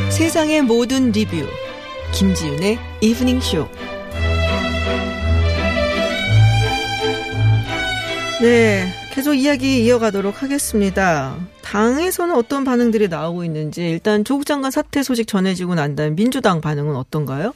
세상의 0.09 0.61
모든 0.61 1.11
리뷰 1.11 1.45
김지윤의 2.13 2.79
이브닝 3.01 3.41
쇼. 3.41 3.67
네, 8.41 8.87
계속 9.11 9.33
이야기 9.33 9.83
이어가도록 9.85 10.43
하겠습니다. 10.43 11.35
당에서는 11.61 12.35
어떤 12.35 12.63
반응들이 12.63 13.07
나오고 13.07 13.43
있는지 13.43 13.89
일단 13.89 14.23
조국 14.23 14.45
장관 14.45 14.71
사퇴 14.71 15.03
소식 15.03 15.27
전해지고 15.27 15.75
난 15.75 15.95
다음 15.95 16.15
민주당 16.15 16.61
반응은 16.61 16.95
어떤가요? 16.95 17.53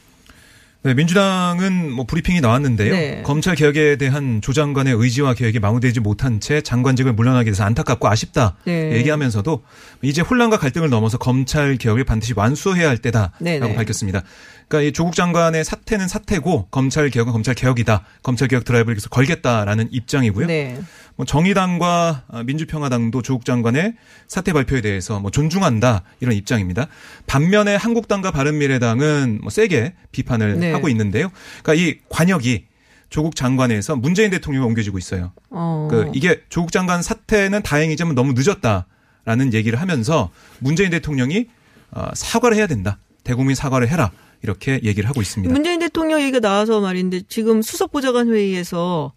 네, 0.82 0.94
민주당은 0.94 1.92
뭐 1.92 2.06
브리핑이 2.06 2.40
나왔는데요. 2.40 2.94
네. 2.94 3.22
검찰 3.22 3.54
개혁에 3.54 3.96
대한 3.96 4.40
조 4.40 4.54
장관의 4.54 4.94
의지와 4.94 5.34
계획이 5.34 5.58
마무되지 5.58 6.00
못한 6.00 6.40
채 6.40 6.62
장관직을 6.62 7.12
물러나게 7.12 7.50
돼서 7.50 7.64
안타깝고 7.64 8.08
아쉽다 8.08 8.56
네. 8.64 8.92
얘기하면서도 8.96 9.62
이제 10.00 10.22
혼란과 10.22 10.56
갈등을 10.58 10.88
넘어서 10.88 11.18
검찰 11.18 11.76
개혁을 11.76 12.04
반드시 12.04 12.32
완수해야 12.34 12.88
할 12.88 12.96
때다라고 12.96 13.34
네네. 13.40 13.74
밝혔습니다. 13.74 14.22
그러니까 14.68 14.88
이 14.88 14.92
조국 14.92 15.14
장관의 15.14 15.64
사퇴는 15.64 16.08
사퇴고 16.08 16.68
검찰 16.70 17.10
개혁은 17.10 17.32
검찰 17.32 17.54
개혁이다. 17.54 18.04
검찰 18.22 18.48
개혁 18.48 18.64
드라이브를 18.64 18.94
계속 18.94 19.10
걸겠다라는 19.10 19.88
입장이고요. 19.90 20.46
네. 20.46 20.80
뭐 21.20 21.26
정의당과 21.26 22.24
민주평화당도 22.46 23.20
조국 23.20 23.44
장관의 23.44 23.92
사퇴 24.26 24.54
발표에 24.54 24.80
대해서 24.80 25.20
뭐 25.20 25.30
존중한다 25.30 26.02
이런 26.20 26.34
입장입니다. 26.34 26.86
반면에 27.26 27.76
한국당과 27.76 28.30
바른미래당은 28.30 29.40
뭐 29.42 29.50
세게 29.50 29.92
비판을 30.12 30.60
네. 30.60 30.72
하고 30.72 30.88
있는데요. 30.88 31.30
그러니까 31.62 31.74
이 31.74 31.98
관역이 32.08 32.64
조국 33.10 33.36
장관에서 33.36 33.96
문재인 33.96 34.30
대통령에 34.30 34.64
옮겨지고 34.64 34.96
있어요. 34.96 35.32
어. 35.50 35.88
그 35.90 36.10
이게 36.14 36.40
조국 36.48 36.72
장관 36.72 37.02
사퇴는 37.02 37.64
다행이지만 37.64 38.14
너무 38.14 38.32
늦었다라는 38.34 39.52
얘기를 39.52 39.78
하면서 39.78 40.30
문재인 40.58 40.88
대통령이 40.88 41.48
어, 41.90 42.06
사과를 42.14 42.56
해야 42.56 42.66
된다. 42.66 42.96
대국민 43.24 43.54
사과를 43.54 43.90
해라. 43.90 44.10
이렇게 44.42 44.80
얘기를 44.84 45.06
하고 45.06 45.20
있습니다. 45.20 45.52
문재인 45.52 45.80
대통령 45.80 46.22
얘기가 46.22 46.40
나와서 46.40 46.80
말인데 46.80 47.24
지금 47.28 47.60
수석보좌관 47.60 48.32
회의에서 48.32 49.12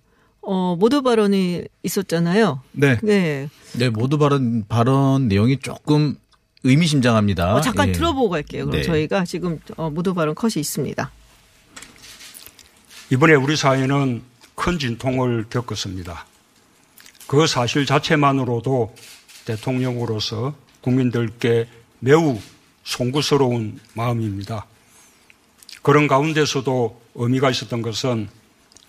어 0.46 0.76
모두 0.78 1.02
발언이 1.02 1.64
있었잖아요. 1.84 2.62
네. 2.74 3.00
네. 3.02 3.50
네, 3.74 3.90
모두 3.90 4.18
발언 4.18 4.66
발언 4.68 5.28
내용이 5.28 5.60
조금 5.60 6.18
의미심장합니다. 6.64 7.56
어, 7.56 7.62
잠깐 7.62 7.90
예. 7.90 7.92
들어보고 7.94 8.30
갈게요. 8.30 8.66
그럼 8.66 8.82
네. 8.82 8.84
저희가 8.84 9.26
지금 9.26 9.60
어, 9.78 9.90
모두 9.90 10.14
발언 10.14 10.36
컷이 10.36 10.54
있습니다. 10.58 11.12
이번에 13.10 13.36
우리 13.36 13.56
사회는 13.56 14.22
큰 14.56 14.80
진통을 14.80 15.46
겪었습니다. 15.50 16.26
그 17.28 17.48
사실 17.48 17.86
자체만으로도 17.86 18.96
대통령으로서 19.46 20.56
국민들께 20.82 21.68
매우 22.00 22.40
송구스러운 22.84 23.80
마음입니다. 23.94 24.66
그런 25.82 26.08
가운데서도 26.08 27.02
의미가 27.16 27.50
있었던 27.50 27.82
것은 27.82 28.30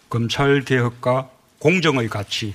검찰 0.09 0.65
개혁과 0.65 1.31
공정의 1.65 2.11
가치, 2.11 2.55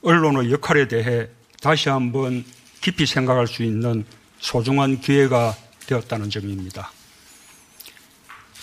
언론의 0.00 0.50
역할에 0.50 0.88
대해 0.88 1.28
다시 1.60 1.90
한번 1.90 2.46
깊이 2.80 3.04
생각할 3.04 3.46
수 3.46 3.62
있는 3.62 4.06
소중한 4.38 5.02
기회가 5.02 5.54
되었다는 5.86 6.30
점입니다. 6.30 6.90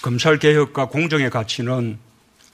검찰 0.02 0.40
개혁과 0.40 0.88
공정의 0.88 1.30
가치는 1.30 2.00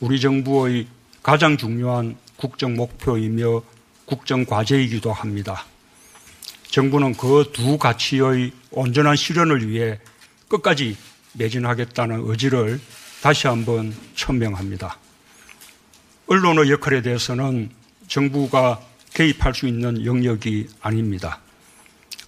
우리 0.01 0.19
정부의 0.19 0.87
가장 1.23 1.55
중요한 1.55 2.17
국정 2.35 2.73
목표이며 2.73 3.63
국정 4.03 4.43
과제이기도 4.43 5.13
합니다. 5.13 5.65
정부는 6.69 7.13
그 7.13 7.45
두 7.53 7.77
가치의 7.77 8.51
온전한 8.71 9.15
실현을 9.15 9.69
위해 9.69 9.97
끝까지 10.49 10.97
매진하겠다는 11.35 12.29
의지를 12.29 12.81
다시 13.21 13.47
한번 13.47 13.95
천명합니다. 14.15 15.00
언론의 16.31 16.71
역할에 16.71 17.01
대해서는 17.01 17.69
정부가 18.07 18.79
개입할 19.13 19.53
수 19.53 19.67
있는 19.67 20.05
영역이 20.05 20.69
아닙니다. 20.79 21.41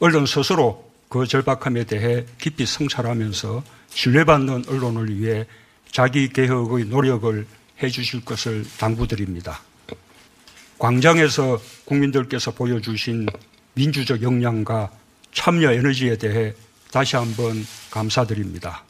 언론 0.01 0.25
스스로 0.25 0.91
그 1.07 1.25
절박함에 1.25 1.85
대해 1.85 2.25
깊이 2.37 2.65
성찰하면서 2.65 3.63
신뢰받는 3.91 4.65
언론을 4.67 5.17
위해 5.17 5.45
자기 5.89 6.27
개혁의 6.27 6.87
노력을 6.87 7.47
해 7.81 7.89
주실 7.89 8.25
것을 8.25 8.65
당부드립니다. 8.77 9.61
광장에서 10.79 11.61
국민들께서 11.85 12.51
보여주신 12.51 13.27
민주적 13.73 14.21
역량과 14.21 14.91
참여 15.31 15.71
에너지에 15.71 16.17
대해 16.17 16.53
다시 16.91 17.15
한번 17.15 17.65
감사드립니다. 17.89 18.83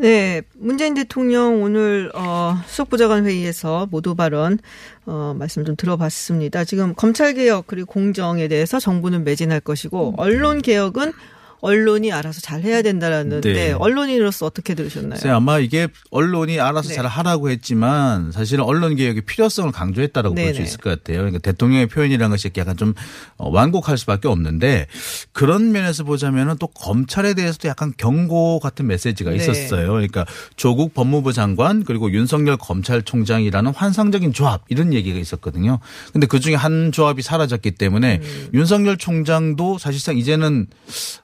네, 0.00 0.42
문재인 0.54 0.94
대통령 0.94 1.60
오늘 1.60 2.12
어 2.14 2.54
수석보좌관 2.66 3.26
회의에서 3.26 3.88
모두 3.90 4.14
발언 4.14 4.60
어 5.06 5.34
말씀 5.36 5.64
좀 5.64 5.74
들어봤습니다. 5.74 6.64
지금 6.64 6.94
검찰 6.94 7.34
개혁 7.34 7.66
그리고 7.66 7.92
공정에 7.92 8.46
대해서 8.46 8.78
정부는 8.78 9.24
매진할 9.24 9.58
것이고 9.58 10.14
언론 10.16 10.62
개혁은 10.62 11.12
언론이 11.60 12.12
알아서 12.12 12.40
잘 12.40 12.62
해야 12.62 12.82
된다라는데 12.82 13.52
네. 13.52 13.72
언론인으로서 13.72 14.46
어떻게 14.46 14.74
들으셨나요? 14.74 15.34
아마 15.34 15.58
이게 15.58 15.88
언론이 16.10 16.60
알아서 16.60 16.90
네. 16.90 16.94
잘 16.94 17.06
하라고 17.06 17.50
했지만 17.50 18.30
사실은 18.32 18.64
언론 18.64 18.94
개혁의 18.96 19.22
필요성을 19.22 19.70
강조했다라고 19.72 20.34
볼 20.34 20.54
수. 20.54 20.62
있을 20.62 20.78
것 20.78 20.90
같아요. 20.90 21.18
그러니까 21.18 21.38
대통령의 21.38 21.86
표현이라는 21.86 22.30
것이 22.30 22.50
약간 22.56 22.76
좀 22.76 22.94
어, 23.36 23.50
완곡할 23.50 23.98
수밖에 23.98 24.28
없는데 24.28 24.86
그런 25.32 25.72
면에서 25.72 26.04
보자면은 26.04 26.56
또 26.58 26.66
검찰에 26.68 27.34
대해서도 27.34 27.68
약간 27.68 27.92
경고 27.96 28.58
같은 28.60 28.86
메시지가 28.86 29.30
네. 29.30 29.36
있었어요. 29.36 29.88
그러니까 29.92 30.26
조국 30.56 30.94
법무부 30.94 31.32
장관 31.32 31.84
그리고 31.84 32.10
윤석열 32.12 32.56
검찰총장이라는 32.56 33.72
환상적인 33.72 34.32
조합 34.32 34.62
이런 34.68 34.92
얘기가 34.92 35.18
있었거든요. 35.18 35.78
근데 36.12 36.26
그 36.26 36.40
중에 36.40 36.54
한 36.54 36.92
조합이 36.92 37.22
사라졌기 37.22 37.72
때문에 37.72 38.20
음. 38.22 38.48
윤석열 38.54 38.96
총장도 38.96 39.78
사실상 39.78 40.18
이제는 40.18 40.66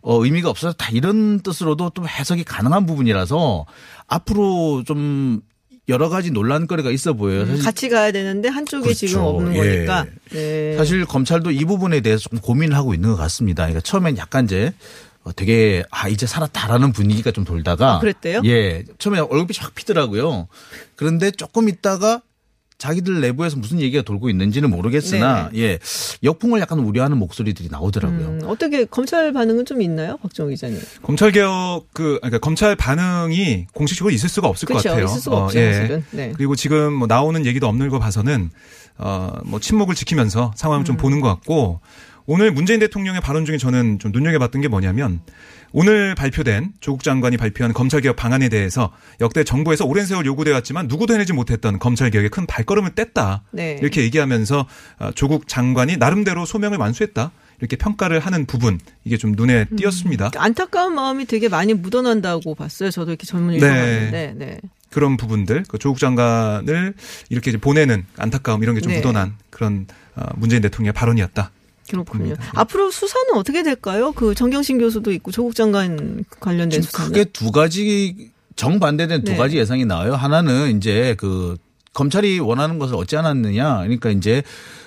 어, 0.02 0.23
의미가 0.24 0.50
없어서 0.50 0.72
다 0.72 0.88
이런 0.92 1.40
뜻으로도 1.40 1.90
좀 1.94 2.06
해석이 2.08 2.44
가능한 2.44 2.86
부분이라서 2.86 3.66
앞으로 4.06 4.82
좀 4.86 5.42
여러 5.88 6.08
가지 6.08 6.30
논란거리가 6.30 6.90
있어 6.90 7.12
보여요. 7.12 7.46
사실 7.46 7.62
같이 7.62 7.88
가야 7.88 8.10
되는데 8.10 8.48
한쪽이 8.48 8.94
지금 8.94 9.20
그렇죠. 9.20 9.28
없는 9.28 9.54
예. 9.54 9.58
거니까. 9.58 10.06
네. 10.30 10.76
사실 10.76 11.04
검찰도 11.04 11.50
이 11.50 11.64
부분에 11.64 12.00
대해서 12.00 12.28
좀 12.28 12.40
고민을 12.40 12.74
하고 12.76 12.94
있는 12.94 13.10
것 13.10 13.16
같습니다. 13.16 13.64
그러니까 13.64 13.80
처음엔 13.82 14.16
약간 14.16 14.46
이제 14.46 14.72
어, 15.24 15.32
되게 15.32 15.82
아 15.90 16.08
이제 16.08 16.26
살았다라는 16.26 16.92
분위기가 16.92 17.30
좀 17.30 17.44
돌다가 17.44 17.94
아, 17.94 17.98
그랬대요? 17.98 18.42
예 18.44 18.84
처음에 18.98 19.20
얼굴이 19.20 19.48
확 19.58 19.74
피더라고요. 19.74 20.48
그런데 20.96 21.30
조금 21.30 21.68
있다가 21.68 22.22
자기들 22.78 23.20
내부에서 23.20 23.56
무슨 23.56 23.80
얘기가 23.80 24.02
돌고 24.02 24.28
있는지는 24.30 24.70
모르겠으나 24.70 25.50
예 25.54 25.78
역풍을 26.22 26.60
약간 26.60 26.80
우려하는 26.80 27.16
목소리들이 27.18 27.68
나오더라고요. 27.70 28.26
음, 28.26 28.40
어떻게 28.46 28.84
검찰 28.84 29.32
반응은 29.32 29.64
좀 29.64 29.80
있나요, 29.80 30.16
박정우 30.18 30.50
기자님? 30.50 30.78
검찰 31.02 31.30
개혁 31.30 31.86
그 31.92 32.18
그러니까 32.20 32.38
검찰 32.38 32.76
반응이 32.76 33.66
공식적으로 33.72 34.12
있을 34.12 34.28
수가 34.28 34.48
없을 34.48 34.66
것 34.66 34.74
그렇죠. 34.74 34.88
같아요. 34.88 35.04
있을 35.06 35.20
수가 35.20 35.36
없죠, 35.36 35.58
사실은. 35.58 36.04
네. 36.10 36.32
그리고 36.36 36.56
지금 36.56 36.92
뭐 36.92 37.06
나오는 37.06 37.46
얘기도 37.46 37.68
없는 37.68 37.88
거 37.88 37.98
봐서는 37.98 38.50
어뭐 38.98 39.60
침묵을 39.60 39.94
지키면서 39.94 40.52
상황을 40.56 40.82
음. 40.82 40.84
좀 40.84 40.96
보는 40.96 41.20
것 41.20 41.28
같고 41.28 41.80
오늘 42.26 42.50
문재인 42.50 42.80
대통령의 42.80 43.20
발언 43.20 43.44
중에 43.44 43.58
저는 43.58 43.98
좀 43.98 44.10
눈여겨봤던 44.12 44.62
게 44.62 44.68
뭐냐면 44.68 45.20
오늘 45.72 46.14
발표된 46.14 46.72
조국 46.80 47.02
장관이 47.02 47.36
발표한 47.36 47.74
검찰개혁 47.74 48.16
방안에 48.16 48.48
대해서 48.48 48.92
역대 49.20 49.44
정부에서 49.44 49.84
오랜 49.84 50.06
세월 50.06 50.24
요구돼 50.24 50.52
왔지만 50.52 50.86
누구도 50.86 51.12
해내지 51.14 51.32
못했던 51.32 51.78
검찰개혁에 51.78 52.28
큰 52.28 52.46
발걸음을 52.46 52.92
뗐다. 52.92 53.40
네. 53.50 53.76
이렇게 53.80 54.02
얘기하면서 54.02 54.66
어, 55.00 55.10
조국 55.14 55.48
장관이 55.48 55.96
나름대로 55.98 56.46
소명을 56.46 56.78
완수했다. 56.78 57.32
이렇게 57.58 57.76
평가를 57.76 58.20
하는 58.20 58.46
부분 58.46 58.78
이게 59.04 59.16
좀 59.16 59.32
눈에 59.32 59.66
음. 59.70 59.76
띄었습니다. 59.76 60.30
안타까운 60.36 60.94
마음이 60.94 61.26
되게 61.26 61.48
많이 61.48 61.74
묻어난다고 61.74 62.54
봤어요. 62.54 62.90
저도 62.90 63.10
이렇게 63.10 63.26
전문 63.26 63.50
네. 63.50 63.56
요청하는데. 63.56 64.34
네. 64.36 64.60
그런 64.90 65.16
부분들, 65.16 65.64
그 65.66 65.76
조국 65.78 65.98
장관을 65.98 66.94
이렇게 67.28 67.50
보내는 67.56 68.06
안타까움 68.16 68.62
이런 68.62 68.76
게좀 68.76 68.92
네. 68.92 68.98
묻어난 68.98 69.34
그런 69.50 69.88
어, 70.14 70.24
문재인 70.36 70.62
대통령의 70.62 70.92
발언이었다. 70.92 71.50
그렇군요. 71.90 72.24
봅니다. 72.34 72.42
앞으로 72.54 72.90
수사는 72.90 73.34
어떻게 73.34 73.62
될까요? 73.62 74.12
그 74.12 74.34
정경심 74.34 74.78
교수도 74.78 75.12
있고 75.12 75.30
조국 75.30 75.54
장관 75.54 76.24
관련된 76.40 76.82
수사는. 76.82 77.08
크게 77.08 77.24
두 77.24 77.50
가지 77.50 78.30
정반대된 78.56 79.24
두 79.24 79.32
네. 79.32 79.36
가지 79.38 79.56
예상이 79.58 79.84
나와요. 79.84 80.14
하나는 80.14 80.76
이제 80.76 81.14
그 81.18 81.56
검찰이 81.92 82.40
원하는 82.40 82.78
것을 82.78 82.96
얻지 82.96 83.16
않았느냐. 83.16 83.78
그러니까 83.78 84.10
이제 84.10 84.42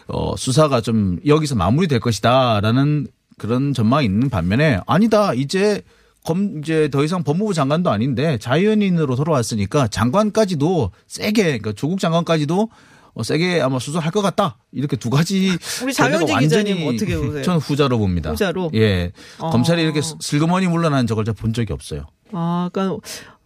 어 0.08 0.36
수사가 0.38 0.82
좀 0.82 1.20
여기서 1.26 1.56
마무리될 1.56 2.00
것이다라는 2.00 3.08
그런 3.38 3.74
전망이 3.74 4.06
있는 4.06 4.30
반면에 4.30 4.80
아니다. 4.88 5.34
이제 5.34 5.82
검 6.26 6.60
이제 6.60 6.90
더 6.90 7.04
이상 7.04 7.24
법무부 7.24 7.54
장관도 7.54 7.90
아닌데 7.90 8.38
자연인으로 8.40 9.16
돌아왔으니까 9.16 9.88
장관까지도 9.88 10.92
세게 11.08 11.44
그러니까 11.44 11.74
조국 11.74 12.00
장관까지도 12.00 12.70
어, 13.18 13.24
세게 13.24 13.62
아마 13.62 13.80
수사할 13.80 14.12
것 14.12 14.22
같다. 14.22 14.58
이렇게 14.72 14.96
두 14.96 15.10
가지 15.10 15.58
우리 15.84 15.92
장영진 15.92 16.36
완전히 16.36 16.74
기자님 16.76 16.88
어떻게 16.96 17.18
보세요? 17.18 17.42
저는 17.44 17.60
후자로 17.60 17.98
봅니다. 17.98 18.30
후자로? 18.30 18.70
예. 18.76 19.12
아. 19.40 19.50
검찰이 19.50 19.82
이렇게 19.82 20.02
슬그머니 20.20 20.68
물러나는 20.68 21.08
적을 21.08 21.26
제가 21.26 21.36
본 21.40 21.52
적이 21.52 21.74
없어요. 21.74 22.06
아, 22.32 22.70
그러니까 22.72 23.00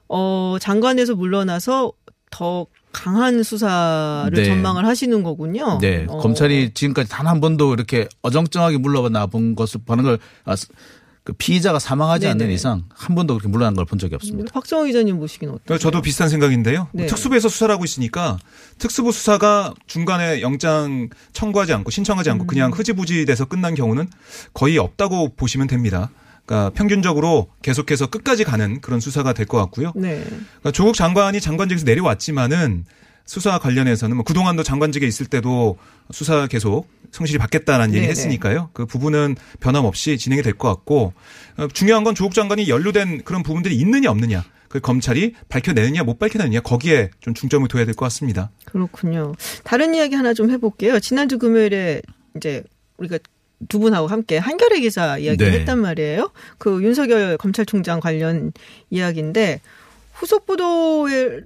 어 0.10 0.58
장관에서 0.60 1.16
물러나서 1.16 1.94
더 2.32 2.66
강한 2.92 3.44
수사를 3.44 4.32
네. 4.34 4.44
전망을 4.44 4.86
하시는 4.86 5.24
거군요. 5.24 5.78
네. 5.80 6.06
어. 6.10 6.18
검찰이 6.18 6.74
지금까지 6.74 7.10
단 7.10 7.26
한 7.28 7.40
번도 7.40 7.74
이렇게 7.74 8.10
어정쩡하게 8.24 8.78
물러나 8.78 9.26
본 9.28 9.56
것을 9.56 9.80
보는 9.86 10.04
걸, 10.04 10.20
아, 10.44 10.56
그 11.24 11.34
피의자가 11.34 11.78
사망하지 11.78 12.26
네네. 12.26 12.32
않는 12.46 12.52
이상 12.54 12.84
한 12.90 13.16
번도 13.16 13.36
그렇게 13.36 13.48
물러난 13.48 13.76
걸 13.76 13.86
본 13.86 14.00
적이 14.00 14.16
없습니다. 14.16 14.52
박정호 14.54 14.86
기자님 14.86 15.20
보시기는 15.20 15.54
어때요? 15.54 15.64
그러니까 15.66 15.84
저도 15.84 16.02
비슷한 16.02 16.30
생각인데요. 16.30 16.88
네. 16.94 17.06
특수부에서 17.06 17.48
수사를 17.48 17.72
하고 17.74 17.84
있으니까 17.86 18.40
특수부 18.80 19.12
수사가 19.12 19.74
중간에 19.86 20.42
영장 20.42 21.10
청구하지 21.34 21.74
않고 21.74 21.92
신청하지 21.92 22.30
음. 22.30 22.34
않고 22.34 22.48
그냥 22.48 22.72
흐지부지 22.72 23.26
돼서 23.26 23.46
끝난 23.46 23.76
경우는 23.76 24.08
거의 24.54 24.80
없다고 24.80 25.36
보시면 25.36 25.68
됩니다. 25.68 26.10
그러니까 26.48 26.72
평균적으로 26.72 27.50
계속해서 27.62 28.08
끝까지 28.08 28.44
가는 28.44 28.82
그런 28.82 29.00
수사가 29.00 29.34
될 29.34 29.46
것 29.46 29.58
같고요. 29.60 29.92
네. 29.96 30.24
그러니까 30.26 30.72
조국 30.72 30.96
장관이 30.96 31.40
장관직에서 31.40 31.86
내려왔지만은 31.86 32.86
수사 33.32 33.60
관련해서는 33.60 34.18
뭐 34.18 34.26
그동안도 34.26 34.62
장관직에 34.62 35.08
있을 35.08 35.26
때도 35.26 35.78
수사 36.12 36.48
계속 36.48 36.90
성실히 37.12 37.40
받겠다는 37.40 37.92
얘기 37.92 38.02
네네. 38.02 38.10
했으니까요. 38.10 38.72
그 38.74 38.86
부분은 38.86 39.38
변함없이 39.62 40.18
진행이 40.18 40.42
될 40.42 40.52
것 40.54 40.68
같고 40.68 41.14
어, 41.56 41.70
중요한 41.70 42.04
건 42.04 42.14
조국 42.14 42.34
장관이 42.34 42.68
연루된 42.68 43.24
그런 43.24 43.42
부분들이 43.42 43.76
있느냐 43.78 44.12
없느냐. 44.12 44.44
그 44.68 44.82
검찰이 44.82 45.36
밝혀내느냐 45.48 46.04
못 46.04 46.20
밝혀내느냐 46.20 46.60
거기에 46.60 47.10
좀 47.22 47.34
중점을 47.34 47.66
둬야 47.70 47.86
될 47.86 47.94
것 47.94 48.04
같습니다. 48.08 48.52
그렇군요. 48.66 49.34
다른 49.64 49.96
이야기 49.96 50.16
하나 50.16 50.34
좀 50.34 50.52
해볼게요. 50.52 51.00
지난주 51.00 51.38
금요일에 51.38 52.02
이제 52.36 52.64
우리가 52.98 53.18
두 53.70 53.80
분하고 53.80 54.08
함께 54.08 54.40
한겨레 54.40 54.82
기사 54.82 55.18
이야기를 55.18 55.54
네. 55.54 55.60
했단 55.60 55.80
말이에요. 55.80 56.32
그 56.58 56.84
윤석열 56.84 57.38
검찰총장 57.38 58.02
관련 58.02 58.52
이야기인데 58.90 59.62
후속 60.14 60.46
보도에 60.46 61.40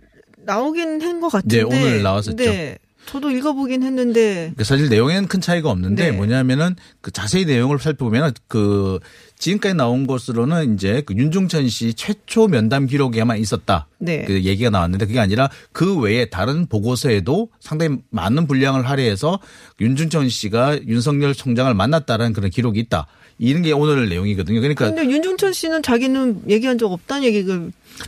나오긴 0.45 1.01
한 1.01 1.19
것 1.19 1.29
같은데. 1.29 1.57
네, 1.57 1.63
오늘 1.63 2.03
나왔었죠. 2.03 2.35
네. 2.35 2.77
저도 3.05 3.29
읽어보긴 3.29 3.83
했는데 3.83 4.51
그 4.57 4.63
사실 4.63 4.89
내용에는 4.89 5.27
큰 5.27 5.39
차이가 5.39 5.69
없는데 5.69 6.09
네. 6.09 6.11
뭐냐면은 6.11 6.75
그 7.01 7.11
자세히 7.11 7.45
내용을 7.45 7.77
살펴보면 7.77 8.33
그 8.47 8.99
지금까지 9.37 9.75
나온 9.75 10.07
것으로는 10.07 10.73
이제 10.73 11.03
그 11.05 11.13
윤중천 11.13 11.69
씨 11.69 11.93
최초 11.93 12.47
면담 12.47 12.87
기록에만 12.87 13.37
있었다. 13.37 13.87
네. 13.99 14.23
그 14.25 14.43
얘기가 14.43 14.71
나왔는데 14.71 15.05
그게 15.05 15.19
아니라 15.19 15.51
그 15.71 15.99
외에 15.99 16.25
다른 16.25 16.65
보고서에도 16.65 17.49
상당히 17.59 17.97
많은 18.09 18.47
분량을 18.47 18.89
할애해서 18.89 19.39
윤중천 19.79 20.29
씨가 20.29 20.87
윤석열 20.87 21.35
총장을 21.35 21.71
만났다라는 21.75 22.33
그런 22.33 22.49
기록이 22.49 22.79
있다. 22.79 23.05
이런 23.37 23.61
게 23.63 23.71
오늘 23.73 24.07
내용이거든요. 24.07 24.61
그러니까 24.61 24.85
근데 24.85 25.03
윤종천 25.03 25.53
씨는 25.53 25.83
자기는 25.83 26.43
얘기한 26.49 26.77
적 26.77 26.91
없다는 26.91 27.23
얘기가 27.25 27.59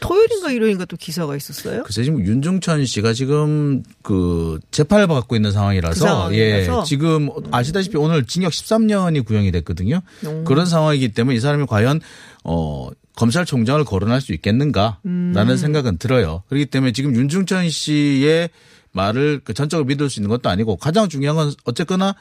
토요일인가 0.02 0.52
일요일인가 0.52 0.86
또 0.86 0.98
기사가 0.98 1.36
있었어요. 1.36 1.84
글쎄 1.84 2.04
지금 2.04 2.26
윤중천 2.26 2.86
씨가 2.86 3.14
지금 3.14 3.84
그 4.04 4.60
재판을 4.72 5.08
받고 5.08 5.36
있는 5.36 5.50
그 5.50 5.54
상황이라서 5.54 6.06
상황이라서? 6.06 6.82
예 6.82 6.84
지금 6.86 7.30
아시다시피 7.52 7.98
오늘 7.98 8.26
징역 8.26 8.52
13년이 8.52 9.26
구형이 9.26 9.52
됐거든요. 9.52 10.02
음. 10.26 10.44
그런 10.46 10.66
상황이기 10.66 11.10
때문에 11.10 11.36
이 11.36 11.40
사람이 11.40 11.66
과연 11.68 12.02
어 12.44 12.90
검찰총장을 13.16 13.84
거론할 13.84 14.22
수 14.22 14.34
있겠는가라는 14.34 15.00
음. 15.06 15.58
생각은 15.58 15.98
들어요. 15.98 16.44
그렇기 16.50 16.68
때문에 16.68 16.92
지금 16.92 17.16
윤중천 17.16 17.70
씨의 17.70 18.50
말을 18.92 19.42
그 19.44 19.54
전적으로 19.54 19.86
믿을 19.86 20.10
수 20.10 20.20
있는 20.20 20.30
것도 20.30 20.50
아니고 20.50 20.76
가장 20.78 21.10
중요한 21.10 21.36
건 21.36 21.54
어쨌거나 21.66 22.16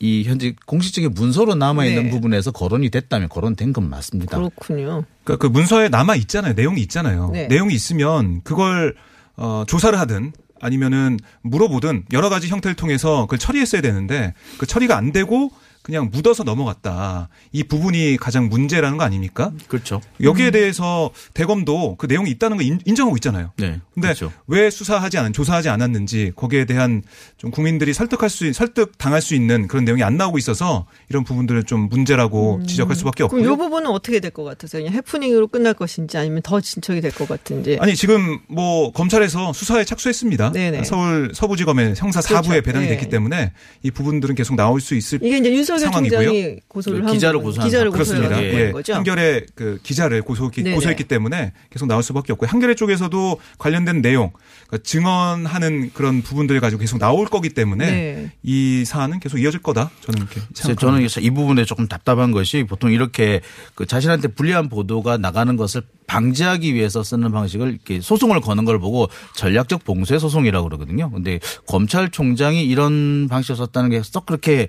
이 0.00 0.24
현재 0.24 0.54
공식적인 0.66 1.12
문서로 1.14 1.54
남아 1.54 1.86
있는 1.86 2.04
네. 2.04 2.10
부분에서 2.10 2.50
거론이 2.50 2.90
됐다면 2.90 3.28
거론된 3.28 3.72
건 3.72 3.88
맞습니다. 3.88 4.36
그렇군요. 4.36 5.04
그러니까 5.24 5.36
그 5.36 5.46
문서에 5.46 5.88
남아 5.88 6.16
있잖아요. 6.16 6.54
내용이 6.54 6.80
있잖아요. 6.82 7.30
네. 7.32 7.46
내용이 7.46 7.74
있으면 7.74 8.42
그걸 8.42 8.94
어, 9.36 9.64
조사를 9.66 9.98
하든 9.98 10.32
아니면은 10.60 11.18
물어보든 11.42 12.04
여러 12.12 12.28
가지 12.28 12.48
형태를 12.48 12.74
통해서 12.74 13.22
그걸 13.22 13.38
처리했어야 13.38 13.82
되는데 13.82 14.34
그 14.58 14.66
처리가 14.66 14.96
안 14.96 15.12
되고 15.12 15.50
그냥 15.84 16.08
묻어서 16.10 16.44
넘어갔다. 16.44 17.28
이 17.52 17.62
부분이 17.62 18.16
가장 18.18 18.48
문제라는 18.48 18.96
거 18.96 19.04
아닙니까? 19.04 19.52
그렇죠. 19.68 20.00
여기에 20.22 20.50
대해서 20.50 21.10
대검도 21.34 21.96
그 21.98 22.06
내용이 22.06 22.30
있다는 22.30 22.56
걸 22.56 22.64
인- 22.64 22.80
인정하고 22.86 23.14
있잖아요. 23.18 23.52
네. 23.58 23.80
근데 23.92 24.08
그렇죠. 24.08 24.32
왜 24.46 24.70
수사하지 24.70 25.18
않은 25.18 25.34
조사하지 25.34 25.68
않았는지 25.68 26.32
거기에 26.36 26.64
대한 26.64 27.02
좀 27.36 27.50
국민들이 27.50 27.92
설득할 27.92 28.30
수 28.30 28.46
있- 28.46 28.54
설득 28.54 28.96
당할 28.96 29.20
수 29.20 29.34
있는 29.34 29.68
그런 29.68 29.84
내용이 29.84 30.02
안 30.02 30.16
나오고 30.16 30.38
있어서 30.38 30.86
이런 31.10 31.22
부분들을 31.22 31.64
좀 31.64 31.90
문제라고 31.90 32.62
지적할 32.66 32.96
수밖에 32.96 33.24
그럼 33.28 33.44
이. 33.44 33.46
부분은 33.56 33.90
어떻게 33.90 34.20
될 34.20 34.30
것 34.30 34.42
같아서 34.44 34.78
그냥 34.78 34.94
해프닝으로 34.94 35.48
끝날 35.48 35.74
것인지 35.74 36.16
아니면 36.16 36.40
더 36.42 36.62
진척이 36.62 37.02
될 37.02 37.12
것 37.12 37.28
같은지. 37.28 37.76
아니 37.78 37.94
지금 37.94 38.38
뭐 38.48 38.90
검찰에서 38.92 39.52
수사에 39.52 39.84
착수했습니다. 39.84 40.52
네네. 40.52 40.84
서울 40.84 41.32
서부지검에 41.34 41.92
형사 41.98 42.22
그렇죠. 42.22 42.48
4부에 42.50 42.64
배당이 42.64 42.86
네. 42.86 42.92
됐기 42.96 43.10
때문에 43.10 43.52
이 43.82 43.90
부분들은 43.90 44.34
계속 44.34 44.56
나올 44.56 44.80
수 44.80 44.94
있을 44.94 45.18
이게 45.22 45.36
이제 45.36 45.52
윤석 45.52 45.73
열 45.82 45.90
상황이고요. 45.92 46.22
총장이 46.22 46.56
고소를 46.68 47.00
그한 47.00 47.14
기자를 47.14 47.40
고소한 47.40 47.68
기자를. 47.68 47.90
그렇습니다. 47.90 48.28
고소한 48.28 48.44
예. 48.44 48.72
거죠. 48.72 48.94
한겨레 48.94 49.46
그 49.54 49.78
기자를 49.82 50.22
고소, 50.22 50.50
네네. 50.50 50.74
고소했기 50.74 51.04
때문에 51.04 51.52
계속 51.70 51.86
나올 51.86 52.02
수밖에 52.02 52.32
없고요. 52.32 52.48
한겨레 52.48 52.74
쪽에서도 52.76 53.40
관련된 53.58 54.00
내용, 54.00 54.30
그러니까 54.68 54.82
증언하는 54.88 55.90
그런 55.92 56.22
부분들 56.22 56.60
가지고 56.60 56.80
계속 56.80 56.98
나올 56.98 57.26
거기 57.26 57.48
때문에 57.50 57.90
네. 57.90 58.32
이 58.42 58.84
사안은 58.86 59.20
계속 59.20 59.38
이어질 59.38 59.60
거다. 59.60 59.90
저는 60.02 60.20
이렇게 60.20 60.40
생각합니다. 60.54 60.80
저는 60.80 60.98
그래서 61.00 61.20
이 61.20 61.30
부분에 61.30 61.64
조금 61.64 61.88
답답한 61.88 62.30
것이 62.30 62.64
보통 62.64 62.92
이렇게 62.92 63.40
그 63.74 63.84
자신한테 63.84 64.28
불리한 64.28 64.68
보도가 64.68 65.18
나가는 65.18 65.56
것을 65.56 65.82
방지하기 66.06 66.74
위해서 66.74 67.02
쓰는 67.02 67.32
방식을 67.32 67.70
이렇게 67.70 68.00
소송을 68.00 68.40
거는 68.40 68.64
걸 68.66 68.78
보고 68.78 69.08
전략적 69.34 69.84
봉쇄 69.84 70.18
소송이라고 70.18 70.68
그러거든요. 70.68 71.10
근데 71.10 71.40
검찰총장이 71.66 72.64
이런 72.64 73.26
방식을 73.28 73.56
썼다는 73.56 73.90
게 73.90 74.04
썩 74.14 74.26
그렇게 74.26 74.68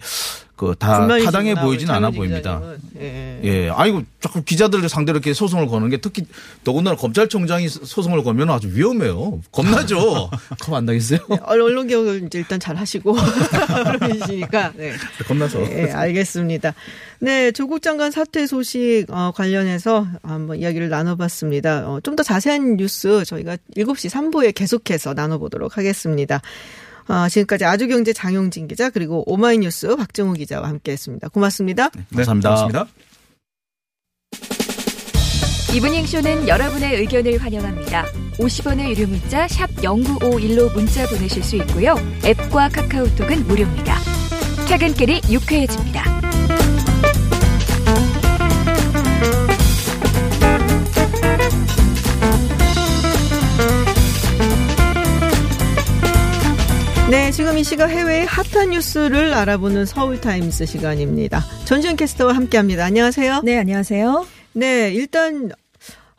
그다 0.56 1.00
불만이시구나, 1.00 1.26
타당해 1.26 1.56
보이진 1.56 1.90
않아 1.90 2.12
보입니다. 2.12 2.62
예. 3.00 3.40
예, 3.44 3.70
아이고 3.70 4.04
자꾸 4.22 4.42
기자들을 4.44 4.88
상대로 4.88 5.18
이렇게 5.18 5.34
소송을 5.34 5.68
거는 5.68 5.90
게 5.90 5.98
특히 5.98 6.26
더군다나 6.64 6.96
검찰총장이 6.96 7.68
소송을 7.68 8.24
걸면 8.24 8.50
아주 8.50 8.70
위험해요. 8.74 9.42
겁나죠. 9.52 10.30
겁 10.62 10.76
안 10.76 10.86
나겠어요? 10.86 11.20
언론 11.44 11.88
개혁을 11.88 12.24
이제 12.26 12.40
일단 12.40 12.60
잘 12.60 12.76
하시고 12.76 13.16
그러시니까 14.00 14.72
네. 14.76 14.94
겁나서. 15.28 15.60
네, 15.60 15.92
알겠습니다. 15.92 16.74
네, 17.20 17.52
조국 17.52 17.82
장관 17.82 18.12
사퇴 18.12 18.46
소식 18.48 19.06
어, 19.10 19.32
관련해서 19.36 20.08
한번 20.24 20.58
이야기를 20.58 20.90
나눠봤습니다. 20.90 21.90
어, 21.90 22.00
좀더 22.02 22.24
자세한 22.24 22.78
뉴스 22.78 23.24
저희가 23.26 23.58
7시 23.76 24.10
3부에 24.10 24.54
계속해서 24.54 25.14
나눠보도록 25.14 25.78
하겠습니다. 25.78 26.42
어, 27.08 27.30
지금까지 27.30 27.66
아주경제 27.66 28.14
장용진 28.14 28.68
기자 28.68 28.90
그리고 28.90 29.24
오마이뉴스 29.32 29.96
박정우 29.96 30.34
기자와 30.34 30.68
함께했습니다. 30.70 31.30
고맙습니다. 31.30 31.90
네, 32.10 32.24
감사합니다. 32.24 32.50
고맙습니다. 32.50 32.88
이브닝 35.76 36.06
쇼는 36.06 36.48
여러분의 36.48 36.96
의견을 36.96 37.38
환영합니다. 37.38 38.06
50원의 38.38 38.96
유료 38.96 39.08
문자 39.08 39.46
샵 39.48 39.68
0951로 39.76 40.74
문자 40.74 41.06
보내실 41.08 41.44
수 41.44 41.58
있고요. 41.58 41.96
앱과 42.24 42.70
카카오톡은 42.70 43.46
무료입니다. 43.46 43.98
퇴근길이 44.68 45.22
유쾌해집니다. 45.30 46.25
네, 57.10 57.30
지금 57.30 57.56
이 57.56 57.64
시각 57.64 57.92
해외의 57.92 58.26
핫한 58.26 58.72
뉴스를 58.72 59.36
알아보는 59.36 59.86
서울타임스 59.86 60.66
시간입니다. 60.66 61.44
전지현 61.66 61.98
캐스터와 61.98 62.34
함께합니다. 62.34 62.84
안녕하세요. 62.84 63.42
네, 63.44 63.60
안녕하세요. 63.60 64.26
네, 64.54 64.92
일단 64.92 65.52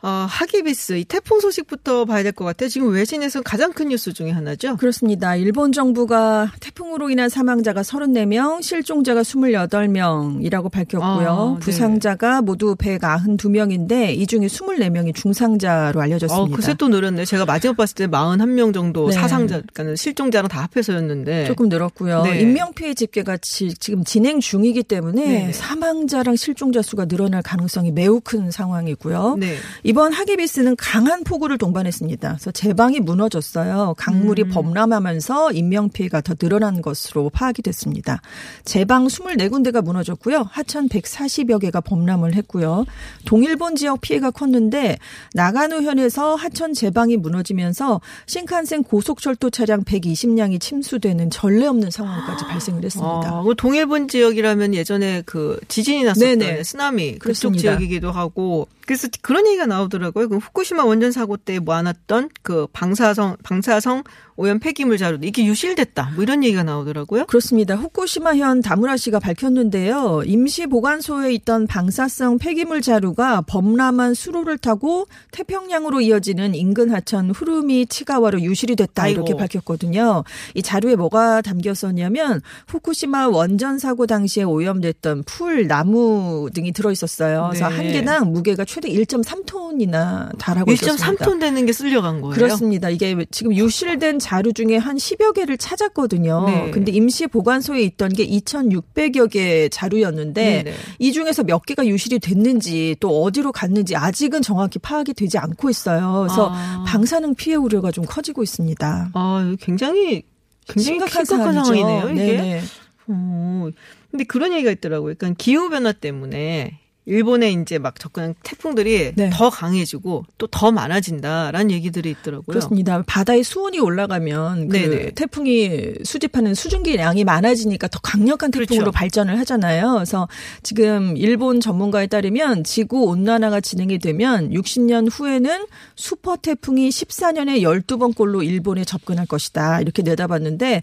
어, 0.03 0.27
하기비스 0.29 0.93
이 0.99 1.05
태풍 1.05 1.39
소식부터 1.39 2.05
봐야 2.05 2.21
될 2.23 2.31
것 2.31 2.45
같아요. 2.45 2.69
지금 2.69 2.91
외신에서 2.91 3.41
가장 3.41 3.73
큰 3.73 3.87
뉴스 3.87 4.13
중에 4.13 4.29
하나죠. 4.29 4.77
그렇습니다. 4.77 5.35
일본 5.35 5.71
정부가 5.71 6.51
태풍으로 6.59 7.09
인한 7.09 7.29
사망자가 7.29 7.81
34명, 7.81 8.61
실종자가 8.61 9.23
28명이라고 9.23 10.71
밝혔고요. 10.71 11.29
아, 11.29 11.53
네. 11.55 11.59
부상자가 11.59 12.41
모두 12.43 12.75
192명인데 12.75 14.15
이 14.15 14.27
중에 14.27 14.41
24명이 14.47 15.15
중상자로 15.15 15.99
알려졌습니다. 16.01 16.53
어, 16.53 16.55
그새 16.55 16.73
또 16.75 16.87
늘었네. 16.89 17.25
제가 17.25 17.45
마지막 17.45 17.75
봤을 17.77 17.95
때 17.95 18.07
41명 18.07 18.73
정도 18.73 19.07
네. 19.09 19.13
사상자, 19.15 19.61
그러니까 19.73 19.95
실종자랑 19.95 20.47
다 20.47 20.61
합해서였는데. 20.71 21.45
조금 21.45 21.69
늘었고요. 21.69 22.23
네. 22.23 22.41
인명 22.41 22.73
피해 22.73 22.93
집계가 22.93 23.37
지, 23.37 23.73
금 23.85 24.03
진행 24.03 24.39
중이기 24.39 24.83
때문에 24.83 25.25
네. 25.47 25.51
사망자랑 25.53 26.35
실종자 26.35 26.81
수가 26.81 27.05
늘어날 27.05 27.41
가능성이 27.41 27.91
매우 27.91 28.21
큰 28.23 28.51
상황이고요. 28.51 29.37
네. 29.87 29.91
이번 29.91 30.11
하기비스는 30.11 30.75
강한 30.75 31.23
폭우를 31.23 31.57
동반했습니다. 31.57 32.27
그래서 32.27 32.51
제방이 32.51 32.99
무너졌어요. 32.99 33.95
강물이 33.97 34.43
음. 34.43 34.49
범람하면서 34.49 35.53
인명피해가 35.53 36.19
더 36.21 36.35
늘어난 36.35 36.81
것으로 36.81 37.29
파악이 37.29 37.61
됐습니다. 37.61 38.21
제방 38.65 39.07
24군데가 39.07 39.81
무너졌고요. 39.81 40.45
하천 40.51 40.89
140여 40.89 41.61
개가 41.61 41.79
범람을 41.79 42.35
했고요. 42.35 42.85
동일본 43.25 43.77
지역 43.77 44.01
피해가 44.01 44.31
컸는데 44.31 44.97
나가노현에서 45.33 46.35
하천 46.35 46.73
제방이 46.73 47.15
무너지면서 47.15 48.01
신칸센 48.25 48.83
고속철도 48.83 49.51
차량 49.51 49.85
120량이 49.85 50.59
침수되는 50.59 51.29
전례 51.29 51.65
없는 51.65 51.91
상황까지 51.91 52.43
발생을 52.45 52.83
했습니다. 52.83 53.21
아, 53.23 53.43
그 53.43 53.55
동일본 53.55 54.09
지역이라면 54.09 54.73
예전에 54.73 55.23
그 55.25 55.61
지진이 55.69 56.03
났었던 56.03 56.39
네네. 56.39 56.63
쓰나미 56.65 57.19
그쪽. 57.19 57.57
지역이기도 57.57 58.11
하고 58.11 58.67
그래서 58.87 59.09
그런 59.21 59.45
얘기가 59.47 59.65
나 59.65 59.76
오더라고요. 59.83 60.29
그 60.29 60.37
후쿠시마 60.37 60.83
원전 60.85 61.11
사고 61.11 61.37
때 61.37 61.59
모아놨던 61.59 62.29
그 62.41 62.67
방사성 62.73 63.37
방사성 63.43 64.03
오염 64.39 64.59
폐기물 64.59 64.97
자료 64.97 65.17
이게 65.21 65.43
유실됐다. 65.45 66.11
뭐 66.13 66.23
이런 66.23 66.43
얘기가 66.43 66.61
나오더라고요. 66.63 67.25
그렇습니다. 67.25 67.75
후쿠시마현 67.75 68.61
다무라 68.61 68.95
씨가 68.95 69.19
밝혔는데요. 69.19 70.21
임시 70.25 70.67
보관소에 70.67 71.33
있던 71.33 71.65
방사성 71.65 72.37
폐기물 72.37 72.81
자루가 72.81 73.41
범람한 73.41 74.13
수로를 74.13 74.59
타고 74.59 75.07
태평양으로 75.31 76.01
이어지는 76.01 76.53
인근 76.53 76.91
하천 76.91 77.31
후루미치가와로 77.31 78.41
유실이 78.41 78.75
됐다 78.75 79.07
이렇게 79.07 79.31
아이고. 79.31 79.39
밝혔거든요. 79.39 80.23
이 80.53 80.61
자료에 80.61 80.95
뭐가 80.95 81.41
담겼었냐면 81.41 82.41
후쿠시마 82.67 83.29
원전 83.29 83.79
사고 83.79 84.05
당시에 84.05 84.43
오염됐던 84.43 85.23
풀, 85.23 85.67
나무 85.67 86.49
등이 86.53 86.73
들어 86.73 86.91
있었어요. 86.91 87.47
그래서 87.49 87.69
네. 87.69 87.75
한 87.75 87.87
개당 87.87 88.31
무게가 88.31 88.65
최대 88.65 88.87
1.3톤이나 88.89 90.37
달하고 90.37 90.71
있었습니다. 90.73 91.25
1.3톤 91.25 91.39
되는 91.39 91.65
게 91.65 91.73
쓸려간 91.73 92.21
거예요. 92.21 92.35
그렇습니다. 92.35 92.89
이게 92.91 93.25
지금 93.31 93.55
유실된 93.55 94.19
자루 94.27 94.51
중에 94.51 94.75
한 94.75 94.97
10여 94.97 95.33
개를 95.33 95.57
찾았거든요. 95.57 96.45
네. 96.47 96.71
근데 96.71 96.91
임시 96.91 97.27
보관소에 97.27 97.81
있던 97.83 98.09
게 98.09 98.27
2,600여 98.27 99.31
개 99.31 99.69
자루였는데 99.69 100.63
네네. 100.63 100.75
이 100.99 101.13
중에서 101.13 101.43
몇 101.43 101.65
개가 101.65 101.87
유실이 101.87 102.19
됐는지 102.19 102.97
또 102.99 103.23
어디로 103.23 103.53
갔는지 103.53 103.95
아직은 103.95 104.41
정확히 104.41 104.79
파악이 104.79 105.13
되지 105.13 105.37
않고 105.37 105.69
있어요. 105.69 106.25
그래서 106.27 106.49
아. 106.51 106.83
방사능 106.85 107.35
피해 107.35 107.55
우려가 107.55 107.89
좀 107.91 108.03
커지고 108.03 108.43
있습니다. 108.43 109.11
아, 109.13 109.55
굉장히 109.61 110.23
굉장히 110.67 110.83
심각한 110.83 111.23
심각한. 111.23 111.53
상황이네요. 111.53 112.09
이게. 112.09 112.25
네네. 112.25 112.61
어, 113.07 113.69
근데 114.11 114.25
그런 114.25 114.51
얘기가 114.51 114.71
있더라고요. 114.71 115.15
그러니까 115.17 115.37
기후 115.37 115.69
변화 115.69 115.93
때문에 115.93 116.81
일본에 117.07 117.51
이제 117.51 117.79
막 117.79 117.99
접근한 117.99 118.35
태풍들이 118.43 119.13
네. 119.15 119.29
더 119.33 119.49
강해지고 119.49 120.25
또 120.37 120.47
더 120.57 120.71
많아진다라는 120.71 121.69
얘기들이 121.69 122.09
있더라고요. 122.09 122.45
그렇습니다. 122.47 123.03
바다의 123.05 123.43
수온이 123.43 123.79
올라가면 123.79 124.69
그. 124.69 125.11
태풍이 125.13 125.93
수집하는 126.03 126.55
수증기 126.55 126.95
양이 126.95 127.23
많아지니까 127.23 127.87
더 127.89 127.99
강력한 128.01 128.49
태풍으로 128.49 128.85
그렇죠. 128.85 128.91
발전을 128.91 129.37
하잖아요. 129.39 129.93
그래서 129.93 130.27
지금 130.63 131.15
일본 131.15 131.59
전문가에 131.59 132.07
따르면 132.07 132.63
지구 132.63 133.03
온난화가 133.03 133.61
진행이 133.61 133.99
되면 133.99 134.49
60년 134.49 135.09
후에는 135.11 135.67
슈퍼 135.95 136.37
태풍이 136.37 136.89
14년에 136.89 137.61
12번꼴로 137.61 138.43
일본에 138.43 138.83
접근할 138.83 139.27
것이다. 139.27 139.81
이렇게 139.81 140.01
내다봤는데 140.01 140.81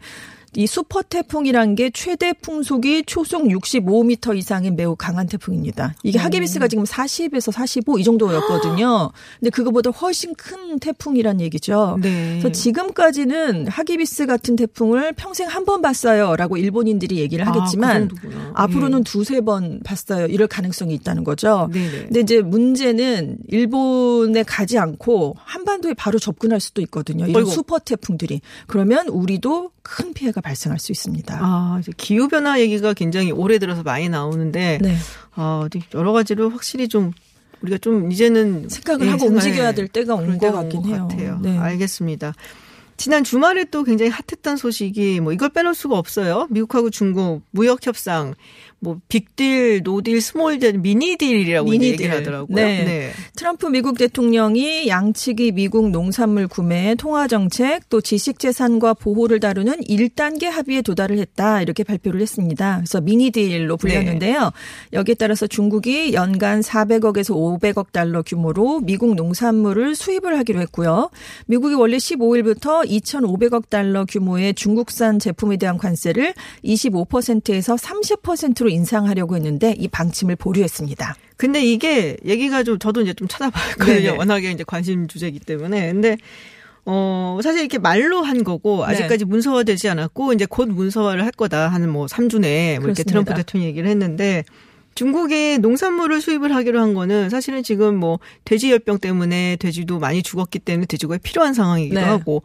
이 0.57 0.67
슈퍼 0.67 1.03
태풍이란 1.03 1.75
게 1.75 1.91
최대 1.91 2.33
풍속이 2.33 3.05
초속 3.07 3.45
65m 3.45 4.37
이상의 4.37 4.71
매우 4.73 4.95
강한 4.97 5.27
태풍입니다. 5.27 5.95
이게 6.03 6.19
하기비스가 6.19 6.69
지금 6.69 6.85
40에서 6.85 7.51
45 7.53 7.99
이 7.99 8.05
정도였거든요. 8.05 9.11
근데 9.41 9.51
그거보다 9.51 9.91
훨씬 9.91 10.35
큰 10.35 10.79
태풍이란 10.79 11.41
얘기죠. 11.41 11.99
네. 12.01 12.39
그래서 12.41 12.51
지금까지는 12.53 13.67
하기비스 13.69 14.27
같은 14.27 14.57
태풍을 14.57 15.13
평생 15.15 15.49
한 15.49 15.65
번 15.65 15.81
봤어요라고 15.81 16.59
일본인들이 16.59 17.19
얘기를 17.21 17.47
아, 17.47 17.51
하겠지만 17.51 18.09
그 18.09 18.21
정도구나. 18.21 18.51
앞으로는 18.55 18.99
예. 18.99 19.03
두세 19.05 19.41
번 19.41 19.81
봤어요. 19.83 20.27
이럴 20.27 20.47
가능성이 20.47 20.93
있다는 20.95 21.25
거죠. 21.25 21.71
네네. 21.73 21.91
근데 22.05 22.21
이제 22.21 22.43
문제는 22.43 23.39
일본에 23.49 24.43
가지 24.43 24.79
않고 24.79 25.37
한반도에 25.39 25.95
바로 25.95 26.19
접근할 26.19 26.61
수도 26.61 26.83
있거든요. 26.83 27.27
이런. 27.27 27.47
슈퍼 27.47 27.79
태풍들이. 27.79 28.43
그러면 28.67 29.09
우리도 29.09 29.71
큰 29.83 30.13
피해가 30.13 30.41
발생할 30.45 30.79
수 30.79 30.93
있습니다. 30.93 31.39
아, 31.41 31.79
이제 31.81 31.91
기후 31.97 32.29
변화 32.29 32.61
얘기가 32.61 32.93
굉장히 32.93 33.33
오래 33.33 33.59
들어서 33.59 33.83
많이 33.83 34.09
나오는데 34.09 34.79
네. 34.81 34.97
아, 35.35 35.67
여러 35.95 36.13
가지로 36.13 36.51
확실히 36.51 36.87
좀 36.87 37.13
우리가 37.63 37.79
좀 37.79 38.13
이제는 38.13 38.69
생각을 38.69 39.07
예, 39.07 39.11
하고 39.11 39.27
움직여야 39.27 39.73
될 39.73 39.89
때가 39.89 40.15
온 40.15 40.39
것 40.39 40.53
같긴 40.53 40.83
것 40.83 40.89
해요. 40.91 41.09
같아요. 41.11 41.39
네. 41.43 41.57
알겠습니다. 41.59 42.35
지난 42.97 43.25
주말에 43.25 43.65
또 43.65 43.83
굉장히 43.85 44.11
핫했던 44.13 44.57
소식이 44.57 45.19
뭐 45.21 45.33
이걸 45.33 45.49
빼놓을 45.49 45.75
수가 45.75 45.99
없어요. 45.99 46.47
미국하고 46.51 46.91
중국 46.91 47.43
무역 47.51 47.85
협상 47.87 48.35
뭐 48.85 48.99
빅딜, 49.09 49.83
노딜, 49.83 50.21
스몰딜, 50.21 50.79
미니딜이라고 50.79 51.71
미니딜. 51.71 51.93
얘기를 51.93 52.15
하더라고요. 52.15 52.55
네. 52.55 53.11
트럼프 53.35 53.67
미국 53.67 53.97
대통령이 53.97 54.87
양측이 54.89 55.53
미국 55.53 55.91
농산물 55.91 56.47
구매, 56.47 56.95
통화 56.95 57.27
정책, 57.27 57.89
또 57.89 58.03
지식 58.03 58.39
재산권 58.39 58.95
보호를 58.95 59.41
다루는 59.41 59.81
1단계 59.81 60.45
합의에 60.45 60.83
도달을 60.83 61.19
했다. 61.19 61.63
이렇게 61.63 61.83
발표를 61.83 62.21
했습니다. 62.21 62.77
그래서 62.77 63.01
미니 63.01 63.31
딜로 63.31 63.79
불렸는데요. 63.79 64.53
여기에 64.93 65.15
따라서 65.15 65.47
중국이 65.47 66.13
연간 66.13 66.61
400억에서 66.61 67.35
500억 67.35 67.91
달러 67.91 68.23
규모로 68.23 68.81
미국 68.81 69.15
농산물을 69.15 69.95
수입을 69.95 70.39
하기로 70.39 70.61
했고요. 70.61 71.09
미국이 71.47 71.75
원래 71.75 71.97
15일부터 71.97 72.87
2,500억 72.87 73.71
달러 73.71 74.05
규모의 74.05 74.53
중국산 74.53 75.19
제품에 75.19 75.57
대한 75.57 75.79
관세를 75.79 76.35
25%에서 76.63 77.77
30%로 77.77 78.69
인상하려고 78.75 79.37
했는데 79.37 79.75
이 79.79 79.89
방침을 79.89 80.37
보류했습니다. 80.37 81.17
근데 81.37 81.65
이게 81.65 82.17
얘기가 82.25 82.63
좀 82.63 82.79
저도 82.79 83.03
이제 83.03 83.15
좀 83.15 83.27
찾아봤거든요. 83.29 84.17
워낙에 84.19 84.51
이제 84.51 84.65
관심 84.65 85.09
주제이기 85.09 85.41
때문에. 85.41 85.93
근데 85.93 86.17
어, 86.87 87.39
사실 87.43 87.61
이렇게 87.61 87.79
말로 87.79 88.23
한 88.23 88.45
거고 88.45 88.87
네. 88.87 88.93
아직까지 88.93 89.25
문서화되지 89.25 89.89
않았고 89.89 90.33
이제 90.35 90.47
곧 90.47 90.69
문서화를 90.69 91.25
할 91.25 91.31
거다 91.33 91.69
하는 91.69 91.89
뭐 91.89 92.07
3주 92.07 92.41
내에 92.41 92.79
뭐 92.79 92.89
이렇게. 92.89 93.05
트럼프 93.05 93.35
대통령이 93.35 93.71
얘기를 93.71 93.89
했는데 93.89 94.45
중국이 94.95 95.59
농산물을 95.59 96.21
수입을 96.21 96.55
하기로 96.55 96.81
한 96.81 96.95
거는 96.95 97.31
사실은 97.31 97.63
지금 97.63 97.97
뭐 97.97 98.21
돼지 98.45 98.71
열병 98.71 98.99
때문에 98.99 99.57
돼지도 99.57 99.99
많이 99.99 100.23
죽었기 100.23 100.61
때문에 100.61 100.87
돼지고기 100.87 101.19
필요한 101.21 101.55
상황이기도 101.55 102.01
네. 102.01 102.07
하고 102.07 102.43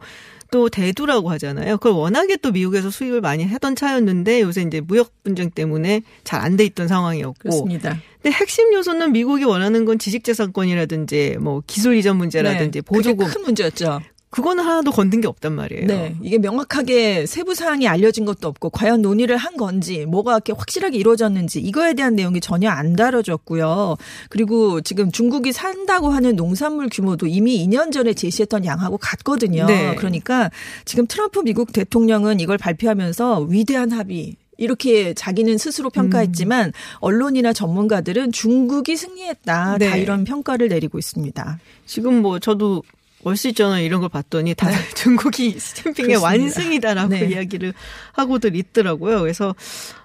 또 0.50 0.68
대두라고 0.68 1.30
하잖아요. 1.30 1.76
그걸 1.78 1.92
워낙에 1.92 2.36
또 2.38 2.50
미국에서 2.52 2.90
수입을 2.90 3.20
많이 3.20 3.44
하던 3.44 3.76
차였는데 3.76 4.40
요새 4.42 4.62
이제 4.62 4.80
무역 4.80 5.12
분쟁 5.22 5.50
때문에 5.50 6.02
잘 6.24 6.40
안 6.40 6.56
돼 6.56 6.64
있던 6.64 6.88
상황이었고 6.88 7.34
그렇습니다. 7.38 7.96
근데 8.22 8.36
핵심 8.36 8.72
요소는 8.72 9.12
미국이 9.12 9.44
원하는 9.44 9.84
건 9.84 9.98
지식재산권이라든지 9.98 11.36
뭐 11.40 11.62
기술 11.66 11.96
이전 11.96 12.16
문제라든지 12.16 12.78
네, 12.78 12.82
보조금 12.82 13.26
그게 13.26 13.30
큰 13.34 13.42
문제였죠. 13.44 14.00
그거는 14.30 14.64
하나도 14.64 14.92
건든 14.92 15.20
게 15.20 15.26
없단 15.26 15.52
말이에요. 15.54 15.86
네. 15.86 16.14
이게 16.22 16.38
명확하게 16.38 17.26
세부 17.26 17.54
사항이 17.56 17.88
알려진 17.88 18.24
것도 18.24 18.46
없고 18.46 18.70
과연 18.70 19.02
논의를 19.02 19.36
한 19.36 19.56
건지 19.56 20.06
뭐가 20.06 20.34
이렇게 20.34 20.52
확실하게 20.52 20.98
이루어졌는지 20.98 21.60
이거에 21.60 21.94
대한 21.94 22.14
내용이 22.14 22.40
전혀 22.40 22.70
안 22.70 22.94
다뤄졌고요. 22.94 23.96
그리고 24.28 24.80
지금 24.82 25.10
중국이 25.10 25.52
산다고 25.52 26.10
하는 26.10 26.36
농산물 26.36 26.88
규모도 26.92 27.26
이미 27.26 27.66
2년 27.66 27.90
전에 27.90 28.14
제시했던 28.14 28.64
양하고 28.64 28.98
같거든요. 28.98 29.66
네. 29.66 29.96
그러니까 29.96 30.50
지금 30.84 31.06
트럼프 31.08 31.40
미국 31.40 31.72
대통령은 31.72 32.38
이걸 32.38 32.56
발표하면서 32.56 33.46
위대한 33.48 33.90
합의 33.90 34.36
이렇게 34.58 35.14
자기는 35.14 35.58
스스로 35.58 35.90
평가했지만 35.90 36.72
언론이나 36.98 37.52
전문가들은 37.52 38.30
중국이 38.30 38.94
승리했다. 38.94 39.78
다 39.78 39.78
네. 39.78 40.00
이런 40.00 40.22
평가를 40.24 40.68
내리고 40.68 40.98
있습니다. 40.98 41.58
지금 41.86 42.22
뭐 42.22 42.38
저도 42.38 42.82
월시저널 43.22 43.82
이런 43.82 44.00
걸 44.00 44.08
봤더니 44.08 44.54
다들 44.54 44.78
중국이 44.94 45.58
시진핑의 45.58 46.16
그렇습니다. 46.16 46.26
완승이다라고 46.26 47.08
네. 47.08 47.26
이야기를 47.26 47.74
하고들 48.12 48.56
있더라고요. 48.56 49.20
그래서 49.20 49.54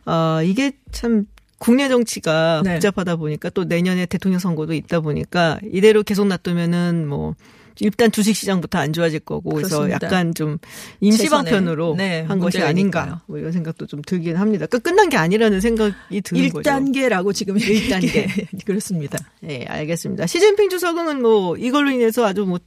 아 0.06 0.42
이게 0.44 0.74
참 0.92 1.26
국내 1.58 1.88
정치가 1.88 2.62
네. 2.64 2.74
복잡하다 2.74 3.16
보니까 3.16 3.50
또 3.50 3.64
내년에 3.64 4.06
대통령 4.06 4.40
선거도 4.40 4.74
있다 4.74 5.00
보니까 5.00 5.60
이대로 5.72 6.04
계속 6.04 6.28
놔두면은 6.28 7.08
뭐 7.08 7.36
일단 7.80 8.12
주식 8.12 8.36
시장부터 8.36 8.80
안 8.80 8.94
좋아질 8.94 9.20
거고 9.20 9.52
그래서 9.52 9.78
그렇습니다. 9.80 10.08
약간 10.08 10.34
좀 10.34 10.58
임시 11.02 11.30
방편으로 11.30 11.96
최선의, 11.96 12.22
네, 12.22 12.28
한 12.28 12.40
것이 12.40 12.62
아닌가. 12.62 13.22
뭐 13.28 13.38
이런 13.38 13.52
생각도 13.52 13.86
좀 13.86 14.02
들긴 14.02 14.36
합니다. 14.36 14.66
그러니까 14.66 14.90
끝난 14.90 15.10
게 15.10 15.18
아니라는 15.18 15.62
생각이 15.62 16.22
드는 16.22 16.50
거죠. 16.50 16.70
1단계라고 16.70 17.34
지금 17.34 17.56
1단계. 17.58 18.28
그렇습니다. 18.66 19.18
네, 19.42 19.66
알겠습니다. 19.68 20.28
시진핑 20.28 20.70
주석은 20.70 21.22
뭐 21.22 21.58
이걸로 21.58 21.90
인해서 21.90 22.26
아주 22.26 22.42
뭐, 22.46 22.48
뭐 22.50 22.60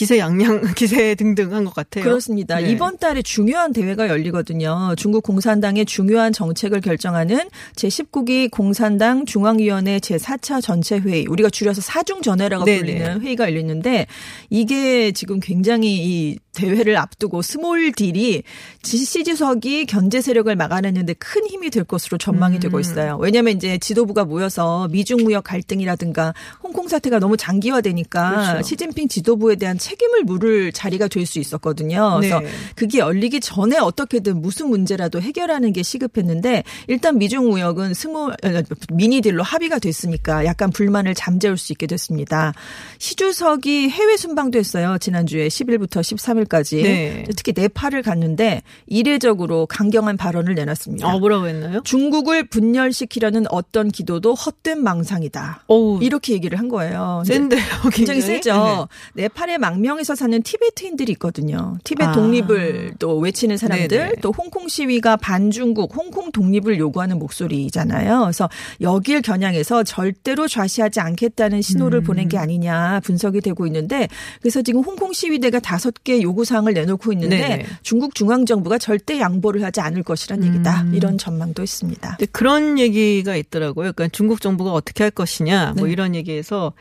기세 0.00 0.18
양양, 0.18 0.62
기세 0.74 1.14
등등 1.14 1.52
한 1.52 1.62
것 1.62 1.74
같아요. 1.74 2.04
그렇습니다. 2.04 2.58
네. 2.58 2.70
이번 2.70 2.96
달에 2.96 3.20
중요한 3.20 3.74
대회가 3.74 4.08
열리거든요. 4.08 4.94
중국 4.96 5.22
공산당의 5.22 5.84
중요한 5.84 6.32
정책을 6.32 6.80
결정하는 6.80 7.50
제19기 7.76 8.50
공산당 8.50 9.26
중앙위원회 9.26 9.98
제4차 9.98 10.62
전체 10.62 10.96
회의, 10.98 11.26
우리가 11.28 11.50
줄여서 11.50 11.82
사중전회라고 11.82 12.64
네네. 12.64 12.78
불리는 12.78 13.20
회의가 13.20 13.44
열리는데 13.44 14.06
이게 14.48 15.12
지금 15.12 15.38
굉장히 15.38 15.96
이 15.98 16.38
대회를 16.52 16.96
앞두고 16.96 17.42
스몰 17.42 17.92
딜이 17.92 18.42
시 18.82 19.24
주석이 19.24 19.86
견제 19.86 20.20
세력을 20.20 20.54
막아내는데 20.54 21.14
큰 21.14 21.46
힘이 21.46 21.70
될 21.70 21.84
것으로 21.84 22.18
전망이 22.18 22.56
음. 22.56 22.60
되고 22.60 22.80
있어요. 22.80 23.16
왜냐하면 23.20 23.56
이제 23.56 23.78
지도부가 23.78 24.24
모여서 24.24 24.88
미중 24.90 25.24
무역 25.24 25.44
갈등이라든가 25.44 26.34
홍콩 26.62 26.88
사태가 26.88 27.18
너무 27.18 27.36
장기화되니까 27.36 28.30
그렇죠. 28.30 28.62
시진핑 28.62 29.08
지도부에 29.08 29.56
대한 29.56 29.78
책임을 29.78 30.24
물을 30.24 30.72
자리가 30.72 31.08
될 31.08 31.30
수 31.30 31.38
있었거든요. 31.38 32.16
그래서 32.18 32.40
네. 32.40 32.48
그게 32.74 32.98
열리기 32.98 33.40
전에 33.40 33.78
어떻게든 33.78 34.42
무슨 34.42 34.68
문제라도 34.68 35.20
해결하는 35.22 35.72
게 35.72 35.82
시급했는데 35.82 36.64
일단 36.88 37.18
미중 37.18 37.48
무역은 37.48 37.94
스몰 37.94 38.32
어, 38.32 38.62
미니 38.92 39.20
딜로 39.20 39.42
합의가 39.42 39.78
됐으니까 39.78 40.44
약간 40.44 40.70
불만을 40.70 41.14
잠재울 41.14 41.56
수 41.56 41.72
있게 41.72 41.86
됐습니다. 41.86 42.52
시주석이 42.98 43.90
해외 43.90 44.16
순방도 44.16 44.58
했어요. 44.58 44.98
지난주에 44.98 45.48
10일부터 45.48 46.00
13일 46.00 46.39
까지 46.44 46.82
네. 46.82 47.24
특히 47.36 47.52
네팔을 47.54 48.02
갔는데 48.02 48.62
이례적으로 48.86 49.66
강경한 49.66 50.16
발언을 50.16 50.54
내놨습니다. 50.54 51.06
어, 51.06 51.18
뭐라고 51.18 51.46
했나요? 51.48 51.80
중국을 51.84 52.44
분열시키려는 52.44 53.46
어떤 53.50 53.88
기도도 53.88 54.34
헛된 54.34 54.82
망상이다. 54.82 55.64
어우, 55.66 56.02
이렇게 56.02 56.32
얘기를 56.32 56.58
한 56.58 56.68
거예요. 56.68 57.22
센데요. 57.26 57.62
굉장히 57.92 58.20
굉장히? 58.20 58.20
세죠. 58.20 58.88
네팔의 59.14 59.58
망명에서 59.58 60.14
사는 60.14 60.40
티베트인들이 60.42 61.12
있거든요. 61.12 61.78
티베트 61.84 62.10
아. 62.10 62.12
독립을 62.12 62.94
또 62.98 63.18
외치는 63.18 63.56
사람들, 63.56 63.88
네네. 63.88 64.12
또 64.20 64.32
홍콩 64.36 64.68
시위가 64.68 65.16
반중국, 65.16 65.96
홍콩 65.96 66.32
독립을 66.32 66.78
요구하는 66.78 67.18
목소리잖아요. 67.18 68.20
그래서 68.20 68.48
여길 68.80 69.22
겨냥해서 69.22 69.84
절대로 69.84 70.48
좌시하지 70.48 71.00
않겠다는 71.00 71.62
신호를 71.62 72.00
음. 72.00 72.04
보낸 72.04 72.28
게 72.28 72.38
아니냐 72.38 73.00
분석이 73.04 73.40
되고 73.40 73.66
있는데 73.66 74.08
그래서 74.40 74.62
지금 74.62 74.82
홍콩 74.82 75.12
시위대가 75.12 75.60
다섯 75.60 75.94
개 76.04 76.22
요구 76.30 76.44
사항을 76.44 76.72
내놓고 76.74 77.12
있는데 77.12 77.36
네네. 77.38 77.66
중국 77.82 78.14
중앙 78.14 78.46
정부가 78.46 78.78
절대 78.78 79.18
양보를 79.18 79.64
하지 79.64 79.80
않을 79.80 80.04
것이란 80.04 80.44
얘기다. 80.44 80.82
음. 80.82 80.94
이런 80.94 81.18
전망도 81.18 81.62
있습니다. 81.64 82.18
그런 82.30 82.78
얘기가 82.78 83.34
있더라고요. 83.34 83.92
그러니까 83.92 84.08
중국 84.08 84.40
정부가 84.40 84.72
어떻게 84.72 85.02
할 85.02 85.10
것이냐, 85.10 85.74
뭐 85.76 85.86
네. 85.86 85.92
이런 85.92 86.14
얘기에서 86.14 86.72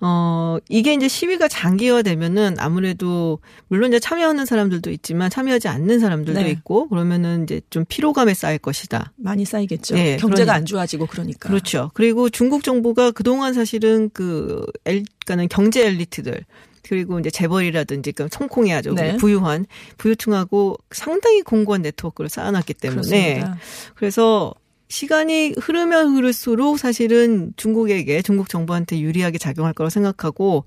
어 0.00 0.58
이게 0.68 0.94
이제 0.94 1.08
시위가 1.08 1.48
장기화되면은 1.48 2.54
아무래도 2.60 3.40
물론 3.66 3.90
이제 3.90 3.98
참여하는 3.98 4.46
사람들도 4.46 4.90
있지만 4.92 5.28
참여하지 5.28 5.66
않는 5.66 5.98
사람들도 5.98 6.40
네. 6.40 6.50
있고 6.50 6.88
그러면은 6.88 7.42
이제 7.42 7.60
좀 7.68 7.84
피로감에 7.88 8.32
쌓일 8.34 8.58
것이다. 8.58 9.12
많이 9.16 9.44
쌓이겠죠. 9.44 9.96
네, 9.96 10.16
경제가 10.16 10.52
그러니- 10.52 10.54
안 10.54 10.66
좋아지고 10.66 11.06
그러니까. 11.06 11.48
그렇죠. 11.48 11.90
그리고 11.94 12.30
중국 12.30 12.62
정부가 12.62 13.10
그동안 13.10 13.54
사실은 13.54 14.08
그 14.14 14.64
엘, 14.84 15.02
그러니까는 15.26 15.48
경제 15.48 15.84
엘리트들 15.86 16.44
그리고 16.88 17.18
이제 17.20 17.30
재벌이라든지 17.30 18.12
그 18.12 18.28
홍콩의 18.38 18.72
아주 18.72 18.92
네. 18.94 19.16
부유한 19.16 19.66
부유층하고 19.98 20.76
상당히 20.90 21.42
공고한 21.42 21.82
네트워크를 21.82 22.28
쌓아놨기 22.28 22.74
때문에 22.74 23.00
그렇습니다. 23.00 23.58
그래서 23.94 24.54
시간이 24.88 25.54
흐르면 25.58 26.16
흐를수록 26.16 26.78
사실은 26.78 27.52
중국에게 27.56 28.22
중국 28.22 28.48
정부한테 28.48 29.00
유리하게 29.00 29.38
작용할 29.38 29.74
거라고 29.74 29.90
생각하고 29.90 30.64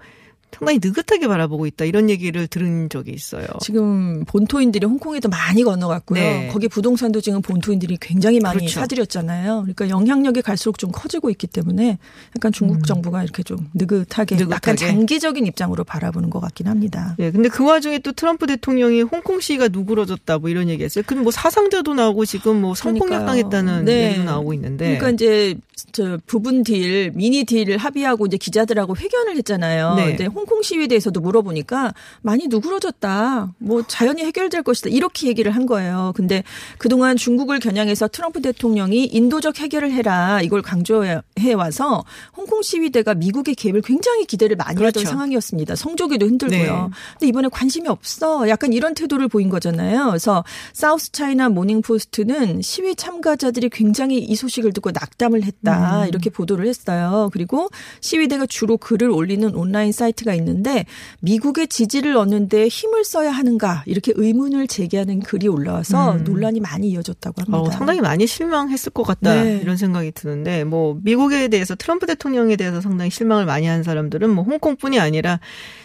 상당히 0.53 0.79
느긋하게 0.83 1.27
바라보고 1.27 1.65
있다 1.65 1.85
이런 1.85 2.09
얘기를 2.09 2.47
들은 2.47 2.89
적이 2.89 3.11
있어요. 3.13 3.45
지금 3.61 4.23
본토인들이 4.25 4.85
홍콩에도 4.85 5.29
많이 5.29 5.63
건너갔고요. 5.63 6.19
네. 6.21 6.49
거기 6.51 6.67
부동산도 6.67 7.21
지금 7.21 7.41
본토인들이 7.41 7.97
굉장히 8.01 8.39
많이 8.39 8.59
그렇죠. 8.59 8.79
사들였잖아요. 8.81 9.61
그러니까 9.61 9.89
영향력이 9.89 10.41
갈수록 10.41 10.77
좀 10.77 10.91
커지고 10.91 11.29
있기 11.29 11.47
때문에 11.47 11.97
약간 12.35 12.51
중국 12.51 12.85
정부가 12.85 13.23
이렇게 13.23 13.43
좀 13.43 13.69
느긋하게, 13.73 14.35
음. 14.35 14.37
느긋하게. 14.39 14.53
약간 14.55 14.75
장기적인 14.75 15.45
입장으로 15.47 15.83
바라보는 15.83 16.29
것 16.29 16.39
같긴 16.41 16.67
합니다. 16.67 17.15
네, 17.17 17.31
근데 17.31 17.49
그 17.49 17.65
와중에 17.65 17.99
또 17.99 18.11
트럼프 18.11 18.45
대통령이 18.47 19.01
홍콩 19.03 19.39
시위가 19.39 19.69
누그러졌다 19.69 20.37
뭐 20.37 20.49
이런 20.49 20.69
얘기했어요. 20.69 21.03
그럼 21.07 21.23
뭐 21.23 21.31
사상자도 21.31 21.93
나오고 21.93 22.25
지금 22.25 22.61
뭐 22.61 22.75
성폭력. 22.75 23.25
당했다는 23.25 23.85
네. 23.85 24.09
얘기도 24.09 24.23
나오고 24.23 24.53
있는데. 24.53 24.97
그러니까 24.97 25.09
이제 25.11 25.55
저 25.91 26.17
부분 26.25 26.63
딜, 26.63 27.11
미니 27.13 27.43
딜을 27.43 27.77
합의하고 27.77 28.25
이제 28.25 28.37
기자들하고 28.37 28.95
회견을 28.95 29.35
했잖아요. 29.37 29.95
네. 29.95 30.15
홍콩 30.41 30.63
시위에 30.63 30.87
대해서도 30.87 31.19
물어보니까 31.19 31.93
많이 32.23 32.47
누그러졌다. 32.47 33.53
뭐 33.59 33.83
자연히 33.87 34.23
해결될 34.23 34.63
것이다. 34.63 34.89
이렇게 34.89 35.27
얘기를 35.27 35.51
한 35.51 35.67
거예요. 35.67 36.13
근데 36.15 36.43
그동안 36.79 37.15
중국을 37.15 37.59
겨냥해서 37.59 38.07
트럼프 38.07 38.41
대통령이 38.41 39.05
인도적 39.05 39.59
해결을 39.59 39.91
해라. 39.91 40.41
이걸 40.41 40.63
강조해 40.63 41.21
와서 41.55 42.03
홍콩 42.35 42.63
시위대가 42.63 43.13
미국의 43.13 43.53
개입을 43.53 43.83
굉장히 43.83 44.25
기대를 44.25 44.55
많이 44.55 44.77
그렇죠. 44.77 45.01
하던 45.01 45.11
상황이었습니다. 45.11 45.75
성조기도 45.75 46.25
흔들고요. 46.25 46.59
네. 46.59 46.89
근데 47.13 47.27
이번에 47.27 47.47
관심이 47.49 47.87
없어. 47.87 48.49
약간 48.49 48.73
이런 48.73 48.95
태도를 48.95 49.27
보인 49.27 49.49
거잖아요. 49.49 50.07
그래서 50.07 50.43
사우스 50.73 51.11
차이나 51.11 51.49
모닝 51.49 51.83
포스트는 51.83 52.63
시위 52.63 52.95
참가자들이 52.95 53.69
굉장히 53.69 54.17
이 54.17 54.35
소식을 54.35 54.73
듣고 54.73 54.89
낙담을 54.89 55.43
했다. 55.43 56.07
이렇게 56.07 56.31
보도를 56.31 56.65
했어요. 56.65 57.29
그리고 57.31 57.69
시위대가 57.99 58.47
주로 58.47 58.77
글을 58.77 59.11
올리는 59.11 59.53
온라인 59.53 59.91
사이트가 59.91 60.30
있는데 60.35 60.85
미국의 61.19 61.67
지지를 61.67 62.17
얻는데 62.17 62.67
힘을 62.67 63.03
써야 63.03 63.31
하는가 63.31 63.83
이렇게 63.85 64.13
의문을 64.15 64.67
제기하는 64.67 65.19
글이 65.21 65.47
올라와서 65.47 66.15
논란이 66.23 66.59
많이 66.59 66.89
이어졌다고 66.89 67.41
합니다. 67.41 67.59
어, 67.59 67.71
상당히 67.71 68.01
많이 68.01 68.27
실망했을 68.27 68.91
것 68.91 69.03
같다 69.03 69.43
네. 69.43 69.59
이런 69.61 69.77
생각이 69.77 70.11
드는데 70.11 70.63
뭐 70.63 70.97
미국에 71.03 71.47
대해서 71.47 71.75
트럼프 71.75 72.05
대통령에 72.05 72.55
대해서 72.55 72.81
상당히 72.81 73.11
실망을 73.11 73.45
많이 73.45 73.67
한 73.67 73.83
사람들은 73.83 74.29
뭐 74.29 74.43
홍콩뿐이 74.43 74.99
아니라 74.99 75.39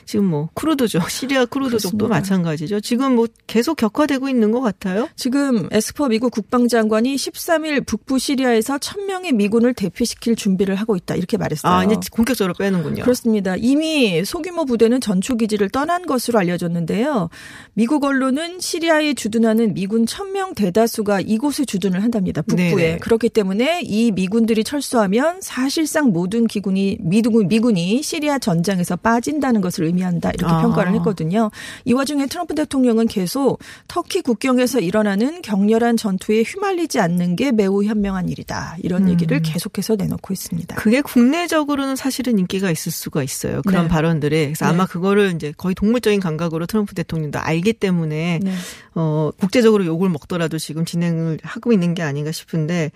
지금 0.05 0.27
뭐 0.27 0.49
쿠르드족 0.55 1.09
시리아 1.11 1.45
쿠르드족도 1.45 2.07
그렇습니다. 2.07 2.09
마찬가지죠. 2.09 2.81
지금 2.81 3.17
뭐 3.17 3.27
계속 3.47 3.77
격화되고 3.77 4.29
있는 4.29 4.53
것 4.53 4.61
같아요. 4.61 5.09
지금 5.17 5.69
에스퍼 5.71 6.09
미국 6.09 6.31
국방장관이 6.31 7.17
13일 7.17 7.87
북부 7.87 8.19
시리아에서 8.19 8.79
1000명의 8.79 9.35
미군을 9.35 9.75
대피시킬 9.75 10.37
준비를 10.37 10.77
하고 10.77 10.97
있다 10.97 11.17
이렇게 11.17 11.37
말했어요. 11.37 11.73
아 11.73 11.85
이제 11.85 11.97
본격적으로 12.15 12.55
빼는군요. 12.55 13.03
그렇습니다. 13.03 13.57
이미 13.57 14.25
소규모 14.37 14.67
부대는 14.67 15.01
전초 15.01 15.37
기지를 15.37 15.71
떠난 15.71 16.05
것으로 16.05 16.39
알려졌는데요. 16.39 17.31
미국 17.73 18.05
언론은 18.05 18.61
시리아에 18.61 19.15
주둔하는 19.15 19.73
미군 19.73 20.05
1000명 20.05 20.55
대다수가 20.55 21.23
이곳에 21.23 21.65
주둔을 21.65 22.03
한답니다. 22.03 22.43
북부에. 22.43 22.75
네네. 22.75 22.99
그렇기 22.99 23.31
때문에 23.31 23.81
이 23.83 24.13
미군들이 24.13 24.63
철수하면 24.63 25.41
사실상 25.41 26.13
모든 26.13 26.47
기군이 26.47 26.99
미군 27.01 27.49
미군이 27.49 28.03
시리아 28.03 28.39
전장에서 28.39 28.97
빠진다는 28.97 29.63
것을 29.63 29.85
의미한다 29.85 30.33
이렇게 30.35 30.53
아. 30.53 30.61
평가를 30.61 30.95
했거든요. 30.97 31.51
이 31.87 31.95
와중에 31.95 32.27
트럼프 32.27 32.55
대통령은 32.55 33.07
계속 33.07 33.61
터키 33.89 34.21
국경에서 34.21 34.81
일어나는 34.81 35.41
격렬한 35.41 35.97
전투에 35.97 36.43
휘말리지 36.43 37.01
않는 37.01 37.37
게 37.37 37.53
매우 37.53 37.85
현명한 37.85 38.29
일이다 38.29 38.77
이런 38.83 39.05
음. 39.05 39.09
얘기를 39.09 39.41
계속해서 39.41 39.97
내놓고 39.97 40.35
있습니다. 40.35 40.77
그게 40.77 41.01
국내적으로는 41.01 41.97
사실은 41.97 42.39
인기가 42.39 42.71
있을 42.71 42.93
수가 42.93 43.23
있어요. 43.23 43.63
그런 43.63 43.85
네. 43.85 43.89
발언 43.89 44.16
들에. 44.21 44.47
그래서 44.47 44.67
네. 44.67 44.71
아마 44.73 44.87
그거를 44.87 45.33
이제 45.35 45.53
거의 45.57 45.75
동물적인 45.75 46.21
감각으로 46.21 46.67
트럼프 46.67 46.95
대통령도 46.95 47.39
알기 47.39 47.75
때문에 47.75 48.41
네. 48.43 48.53
어, 48.95 49.31
국제적으로 49.39 49.85
욕을 49.87 50.09
먹더라도 50.09 50.59
지금 50.59 50.85
진행을 50.85 51.39
하고 51.43 51.73
있는 51.73 51.95
게 51.95 52.03
아닌가 52.03 52.33
싶은데, 52.33 52.93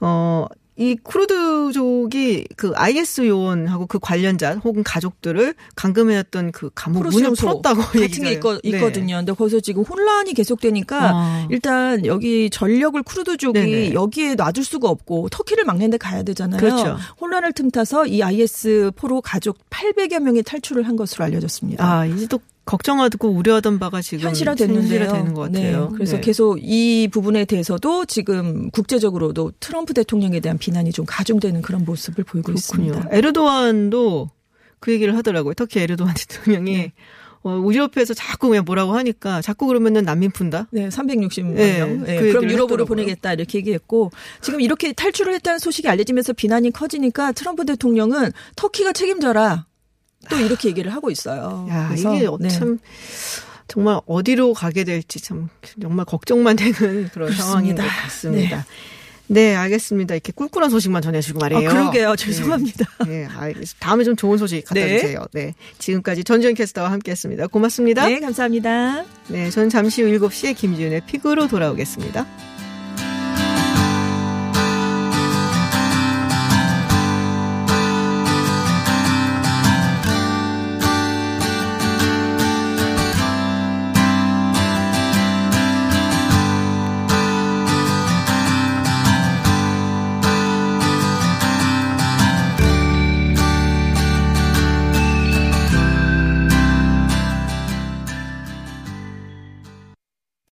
어, 0.00 0.46
이 0.82 0.96
쿠르드족이 0.96 2.48
그 2.56 2.72
IS 2.74 3.28
요원하고 3.28 3.86
그 3.86 4.00
관련자 4.00 4.56
혹은 4.56 4.82
가족들을 4.82 5.54
감금해왔던 5.76 6.50
그 6.50 6.70
감옥 6.74 7.04
문을 7.04 7.32
풀었다고 7.38 7.80
같은 7.82 8.08
게 8.08 8.32
있거, 8.32 8.60
네. 8.64 8.70
있거든요. 8.70 9.16
근데 9.16 9.32
거기서 9.32 9.60
지금 9.60 9.84
혼란이 9.84 10.34
계속되니까 10.34 11.10
아. 11.14 11.46
일단 11.50 12.04
여기 12.04 12.50
전력을 12.50 13.00
쿠르드족이 13.02 13.60
네네. 13.60 13.92
여기에 13.92 14.34
놔둘 14.34 14.64
수가 14.64 14.88
없고 14.88 15.28
터키를 15.28 15.64
막는데 15.64 15.98
가야 15.98 16.24
되잖아요. 16.24 16.58
그렇죠. 16.58 16.96
혼란을 17.20 17.52
틈타서 17.52 18.06
이 18.06 18.22
IS 18.22 18.90
포로 18.96 19.20
가족 19.20 19.58
800여 19.70 20.18
명이 20.18 20.42
탈출을 20.42 20.82
한 20.88 20.96
것으로 20.96 21.24
알려졌습니다. 21.24 21.84
아, 21.84 22.06
이제 22.06 22.26
또 22.26 22.40
걱정하고 22.64 23.28
우려하던 23.28 23.78
바가 23.78 24.02
지금 24.02 24.28
현실화됐는데요. 24.28 25.00
현실화되는 25.00 25.34
것 25.34 25.40
같아요. 25.42 25.88
네, 25.88 25.94
그래서 25.94 26.16
네. 26.16 26.20
계속 26.20 26.58
이 26.60 27.08
부분에 27.10 27.44
대해서도 27.44 28.04
지금 28.06 28.70
국제적으로도 28.70 29.52
트럼프 29.58 29.94
대통령에 29.94 30.40
대한 30.40 30.58
비난이 30.58 30.92
좀 30.92 31.04
가중되는 31.06 31.62
그런 31.62 31.84
모습을 31.84 32.24
보이고 32.24 32.52
그렇군요. 32.52 32.90
있습니다. 32.92 33.08
에르도안도 33.10 34.30
그 34.78 34.92
얘기를 34.92 35.16
하더라고요. 35.16 35.54
터키 35.54 35.80
에르도안 35.80 36.14
대통령이 36.28 36.76
네. 36.76 36.92
어, 37.44 37.56
우리 37.56 37.78
옆에서 37.78 38.14
자꾸 38.14 38.48
왜 38.48 38.60
뭐라고 38.60 38.92
하니까 38.92 39.42
자꾸 39.42 39.66
그러면은 39.66 40.04
난민 40.04 40.30
푼다. 40.30 40.68
네, 40.70 40.88
360만 40.88 41.54
네, 41.54 41.78
명. 41.78 42.04
네, 42.04 42.20
그 42.20 42.28
그럼 42.28 42.44
유럽으로 42.44 42.62
했더라고요. 42.62 42.86
보내겠다 42.86 43.32
이렇게 43.32 43.58
얘기했고 43.58 44.12
지금 44.40 44.60
이렇게 44.60 44.92
탈출을 44.92 45.34
했다는 45.34 45.58
소식이 45.58 45.88
알려지면서 45.88 46.34
비난이 46.34 46.70
커지니까 46.70 47.32
트럼프 47.32 47.64
대통령은 47.64 48.30
터키가 48.54 48.92
책임져라. 48.92 49.66
또 50.28 50.36
이렇게 50.38 50.68
얘기를 50.68 50.92
하고 50.92 51.10
있어요. 51.10 51.66
야, 51.70 51.88
그래서, 51.88 52.14
이게 52.14 52.28
네. 52.40 52.48
참 52.48 52.78
정말 53.68 54.00
어디로 54.06 54.54
가게 54.54 54.84
될지 54.84 55.20
참 55.20 55.48
정말 55.80 56.04
걱정만 56.04 56.56
되는 56.56 56.72
그런 56.74 57.08
그렇습니다. 57.10 57.44
상황인 57.44 57.74
것 57.74 57.82
같습니다. 57.82 58.66
네. 59.28 59.54
알겠습니다. 59.54 60.14
이렇게 60.14 60.30
꿀꿀한 60.32 60.68
소식만 60.68 61.00
전해주고 61.00 61.38
말이에요. 61.38 61.70
아, 61.70 61.72
그러게요. 61.72 62.16
죄송합니다. 62.16 62.84
네, 63.06 63.24
알겠습니다. 63.24 63.78
다음에 63.78 64.04
좀 64.04 64.14
좋은 64.14 64.36
소식 64.36 64.64
갖다 64.66 64.80
네. 64.80 64.98
주세요. 64.98 65.24
네. 65.32 65.54
지금까지 65.78 66.22
전지현 66.24 66.52
캐스터와 66.54 66.90
함께 66.90 67.12
했습니다. 67.12 67.46
고맙습니다. 67.46 68.06
네, 68.06 68.20
감사합니다. 68.20 69.04
네, 69.28 69.48
저는 69.48 69.70
잠시 69.70 70.02
후 70.02 70.08
7시에 70.08 70.54
김지윤의 70.54 71.02
픽으로 71.06 71.48
돌아오겠습니다. 71.48 72.26